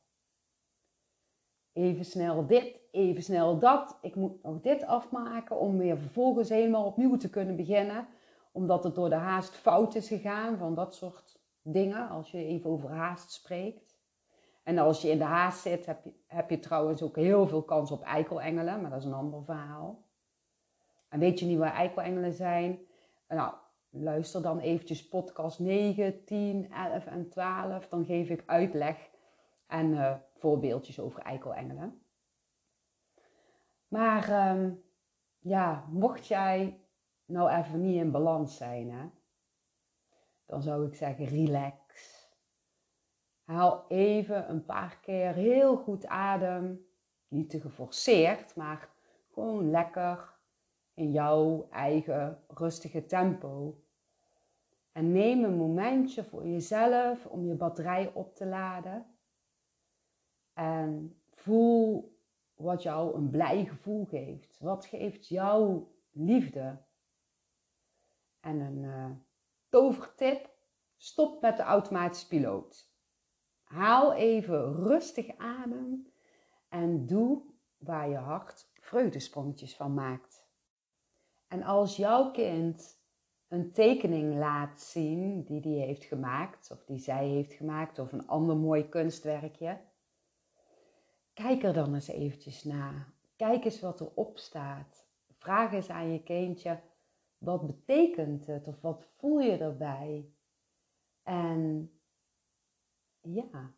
Even 1.71 2.05
snel 2.05 2.45
dit, 2.47 2.81
even 2.91 3.23
snel 3.23 3.59
dat. 3.59 3.97
Ik 4.01 4.15
moet 4.15 4.43
nog 4.43 4.61
dit 4.61 4.83
afmaken 4.83 5.59
om 5.59 5.77
weer 5.77 5.97
vervolgens 5.97 6.49
helemaal 6.49 6.85
opnieuw 6.85 7.17
te 7.17 7.29
kunnen 7.29 7.55
beginnen. 7.55 8.07
Omdat 8.51 8.83
het 8.83 8.95
door 8.95 9.09
de 9.09 9.15
haast 9.15 9.55
fout 9.55 9.95
is 9.95 10.07
gegaan 10.07 10.57
van 10.57 10.75
dat 10.75 10.95
soort 10.95 11.39
dingen. 11.61 12.09
Als 12.09 12.31
je 12.31 12.45
even 12.45 12.69
over 12.69 12.89
haast 12.89 13.31
spreekt. 13.31 13.92
En 14.63 14.77
als 14.77 15.01
je 15.01 15.09
in 15.09 15.17
de 15.17 15.23
haast 15.23 15.61
zit, 15.61 15.85
heb 16.27 16.49
je, 16.49 16.59
trouwens 16.59 17.01
ook 17.01 17.15
heel 17.15 17.47
veel 17.47 17.63
kans 17.63 17.91
op 17.91 18.03
eikelengelen. 18.03 18.81
Maar 18.81 18.89
dat 18.89 18.99
is 18.99 19.05
een 19.05 19.13
ander 19.13 19.43
verhaal. 19.43 20.03
En 21.09 21.19
weet 21.19 21.39
je 21.39 21.45
niet 21.45 21.57
waar 21.57 21.73
eikelengelen 21.73 22.33
zijn? 22.33 22.79
Nou, 23.27 23.53
luister 23.89 24.41
dan 24.41 24.59
eventjes 24.59 25.07
podcast 25.07 25.59
9, 25.59 26.23
10, 26.23 26.71
11 26.71 27.05
en 27.05 27.29
12. 27.29 27.87
Dan 27.87 28.05
geef 28.05 28.29
ik 28.29 28.43
uitleg 28.45 29.09
en 29.67 29.91
uh, 29.91 30.15
voorbeeldjes 30.33 30.99
over 30.99 31.21
eikelengelen. 31.21 32.01
Maar 33.87 34.29
uh, 34.29 34.71
ja, 35.39 35.85
mocht 35.89 36.27
jij 36.27 36.79
nou 37.25 37.49
even 37.49 37.81
niet 37.81 37.95
in 37.95 38.11
balans 38.11 38.57
zijn, 38.57 38.91
hè, 38.91 39.05
dan 40.45 40.61
zou 40.61 40.87
ik 40.87 40.95
zeggen 40.95 41.25
relax. 41.25 41.82
Haal 43.43 43.85
even 43.87 44.49
een 44.49 44.65
paar 44.65 44.99
keer 45.01 45.33
heel 45.33 45.77
goed 45.77 46.05
adem. 46.05 46.85
Niet 47.27 47.49
te 47.49 47.59
geforceerd, 47.61 48.55
maar 48.55 48.89
gewoon 49.31 49.69
lekker 49.69 50.33
in 50.93 51.11
jouw 51.11 51.67
eigen 51.71 52.43
rustige 52.47 53.05
tempo. 53.05 53.81
En 54.91 55.11
neem 55.11 55.43
een 55.43 55.57
momentje 55.57 56.23
voor 56.23 56.47
jezelf 56.47 57.25
om 57.25 57.45
je 57.45 57.55
batterij 57.55 58.11
op 58.13 58.35
te 58.35 58.45
laden. 58.45 59.05
En 60.53 61.21
voel 61.31 62.17
wat 62.55 62.83
jou 62.83 63.15
een 63.15 63.29
blij 63.29 63.65
gevoel 63.65 64.05
geeft. 64.05 64.59
Wat 64.59 64.85
geeft 64.85 65.27
jou 65.27 65.87
liefde? 66.11 66.81
En 68.39 68.59
een 68.59 68.83
uh, 68.83 69.11
tovertip: 69.69 70.49
stop 70.97 71.41
met 71.41 71.57
de 71.57 71.63
automatische 71.63 72.27
piloot. 72.27 72.92
Haal 73.73 74.13
even 74.13 74.75
rustig 74.75 75.37
adem 75.37 76.07
en 76.69 77.05
doe 77.05 77.41
waar 77.77 78.09
je 78.09 78.15
hart 78.15 78.71
vreugdesprongetjes 78.79 79.75
van 79.75 79.93
maakt. 79.93 80.47
En 81.47 81.63
als 81.63 81.95
jouw 81.95 82.31
kind 82.31 83.01
een 83.47 83.71
tekening 83.71 84.37
laat 84.37 84.79
zien 84.79 85.43
die 85.43 85.61
die 85.61 85.79
heeft 85.79 86.03
gemaakt, 86.03 86.71
of 86.71 86.85
die 86.85 86.99
zij 86.99 87.27
heeft 87.27 87.53
gemaakt, 87.53 87.99
of 87.99 88.11
een 88.11 88.27
ander 88.27 88.55
mooi 88.55 88.89
kunstwerkje, 88.89 89.79
kijk 91.33 91.63
er 91.63 91.73
dan 91.73 91.93
eens 91.93 92.07
eventjes 92.07 92.63
naar. 92.63 93.13
Kijk 93.35 93.65
eens 93.65 93.79
wat 93.79 94.01
erop 94.01 94.37
staat. 94.37 95.07
Vraag 95.37 95.73
eens 95.73 95.89
aan 95.89 96.11
je 96.11 96.23
kindje, 96.23 96.79
wat 97.37 97.65
betekent 97.65 98.45
het 98.45 98.67
of 98.67 98.81
wat 98.81 99.05
voel 99.17 99.39
je 99.39 99.57
erbij? 99.57 100.29
En 101.23 101.92
ja, 103.23 103.73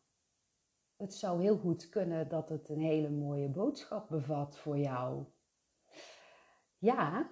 het 0.96 1.14
zou 1.14 1.42
heel 1.42 1.58
goed 1.58 1.90
kunnen 1.90 2.30
dat 2.30 2.50
het 2.50 2.70
een 2.70 2.82
hele 2.82 3.10
mooie 3.10 3.50
boodschap 3.50 4.10
bevat 4.10 4.58
voor 4.58 4.78
jou. 4.78 5.26
Ja, 6.78 7.30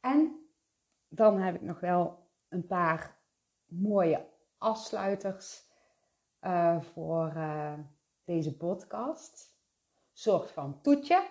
en 0.00 0.46
dan 1.08 1.38
heb 1.38 1.54
ik 1.54 1.62
nog 1.62 1.80
wel 1.80 2.30
een 2.48 2.66
paar 2.66 3.18
mooie 3.66 4.28
afsluiters 4.58 5.70
uh, 6.40 6.82
voor 6.82 7.32
uh, 7.36 7.78
deze 8.24 8.56
podcast. 8.56 9.60
Soort 10.12 10.50
van 10.50 10.80
toetje. 10.80 11.26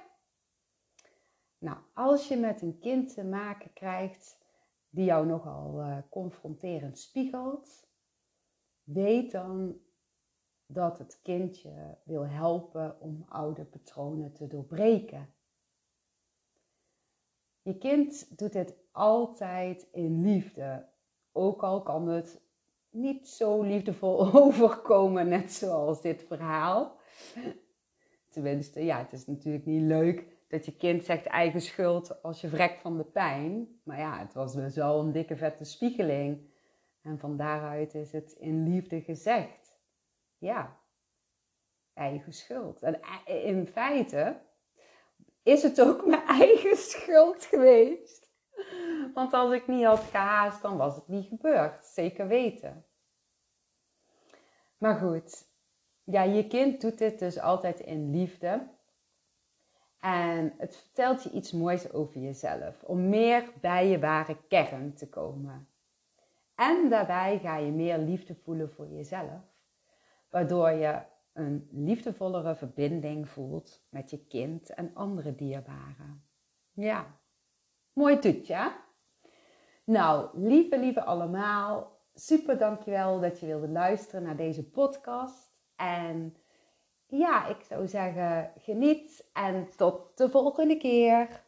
Nou, 1.58 1.78
als 1.94 2.28
je 2.28 2.38
met 2.38 2.62
een 2.62 2.80
kind 2.80 3.14
te 3.14 3.24
maken 3.24 3.74
krijgt 3.74 4.38
die 4.90 5.06
jou 5.06 5.26
nogal 5.26 5.80
uh, 5.80 5.98
confronterend 6.10 7.00
spiegelt, 7.00 7.91
weet 8.84 9.32
dan 9.32 9.80
dat 10.66 10.98
het 10.98 11.20
kindje 11.22 11.98
wil 12.04 12.28
helpen 12.28 13.00
om 13.00 13.26
oude 13.28 13.66
patronen 13.66 14.34
te 14.34 14.48
doorbreken. 14.48 15.34
Je 17.62 17.78
kind 17.78 18.38
doet 18.38 18.54
dit 18.54 18.76
altijd 18.92 19.88
in 19.92 20.22
liefde. 20.22 20.90
Ook 21.32 21.64
al 21.64 21.82
kan 21.82 22.08
het 22.08 22.42
niet 22.90 23.28
zo 23.28 23.62
liefdevol 23.62 24.34
overkomen, 24.44 25.28
net 25.28 25.52
zoals 25.52 26.02
dit 26.02 26.24
verhaal. 26.24 27.00
Tenminste, 28.30 28.84
ja, 28.86 28.98
het 28.98 29.14
is 29.14 29.28
natuurlijk 29.28 29.66
niet 29.66 29.82
leuk 29.82 30.26
dat 30.48 30.66
je 30.66 30.76
kind 30.76 31.04
zegt 31.04 31.26
eigen 31.26 31.62
schuld 31.62 32.24
als 32.24 32.42
je 32.42 32.48
vrekt 32.48 32.82
van 32.82 32.98
de 32.98 33.04
pijn. 33.04 33.68
Maar 33.84 33.98
ja, 33.98 34.20
het 34.20 34.34
was 34.34 34.54
dus 34.54 34.76
wel 34.76 35.00
een 35.00 35.12
dikke 35.12 35.36
vette 35.36 35.64
spiegeling. 35.64 36.51
En 37.02 37.20
van 37.20 37.38
daaruit 37.38 37.94
is 37.94 38.12
het 38.12 38.32
in 38.32 38.70
liefde 38.70 39.02
gezegd. 39.02 39.78
Ja, 40.38 40.80
eigen 41.94 42.34
schuld. 42.34 42.82
En 42.82 43.00
in 43.26 43.68
feite 43.68 44.42
is 45.44 45.64
het 45.64 45.82
ook 45.82 46.06
mijn 46.08 46.28
eigen 46.28 46.78
schuld 46.78 47.46
geweest. 47.46 48.30
Want 49.14 49.34
als 49.34 49.54
ik 49.54 49.68
niet 49.68 49.86
had 49.86 50.00
gehaast, 50.00 50.62
dan 50.62 50.78
was 50.78 50.96
het 50.96 51.08
niet 51.08 51.28
gebeurd. 51.28 51.86
Zeker 51.86 52.28
weten. 52.28 52.86
Maar 54.78 54.96
goed, 54.96 55.48
ja, 56.04 56.24
je 56.24 56.48
kind 56.48 56.82
doet 56.82 56.98
dit 56.98 57.20
dus 57.20 57.40
altijd 57.40 57.80
in 57.80 58.12
liefde. 58.12 58.68
En 60.00 60.54
het 60.58 60.76
vertelt 60.76 61.24
je 61.24 61.32
iets 61.32 61.52
moois 61.52 61.92
over 61.92 62.22
jezelf. 62.22 62.84
Om 62.84 63.10
meer 63.10 63.52
bij 63.62 63.88
je 63.88 64.00
ware 64.00 64.38
kern 64.48 64.94
te 64.94 65.10
komen. 65.10 65.71
En 66.62 66.90
daarbij 66.90 67.40
ga 67.40 67.58
je 67.58 67.72
meer 67.72 67.98
liefde 67.98 68.36
voelen 68.36 68.72
voor 68.72 68.88
jezelf. 68.88 69.42
Waardoor 70.30 70.70
je 70.70 71.02
een 71.34 71.68
liefdevollere 71.72 72.56
verbinding 72.56 73.30
voelt 73.30 73.86
met 73.90 74.10
je 74.10 74.26
kind 74.26 74.74
en 74.74 74.92
andere 74.94 75.36
dierbaren. 75.36 76.24
Ja, 76.72 77.20
mooi 77.94 78.20
toetje. 78.20 78.72
Nou, 79.84 80.40
lieve, 80.40 80.80
lieve 80.80 81.04
allemaal, 81.04 82.00
super 82.14 82.58
dankjewel 82.58 83.20
dat 83.20 83.40
je 83.40 83.46
wilde 83.46 83.70
luisteren 83.70 84.24
naar 84.24 84.38
deze 84.38 84.70
podcast. 84.70 85.52
En 85.76 86.36
ja, 87.08 87.48
ik 87.48 87.62
zou 87.62 87.88
zeggen, 87.88 88.52
geniet 88.58 89.30
en 89.34 89.70
tot 89.76 90.18
de 90.18 90.30
volgende 90.30 90.78
keer. 90.78 91.44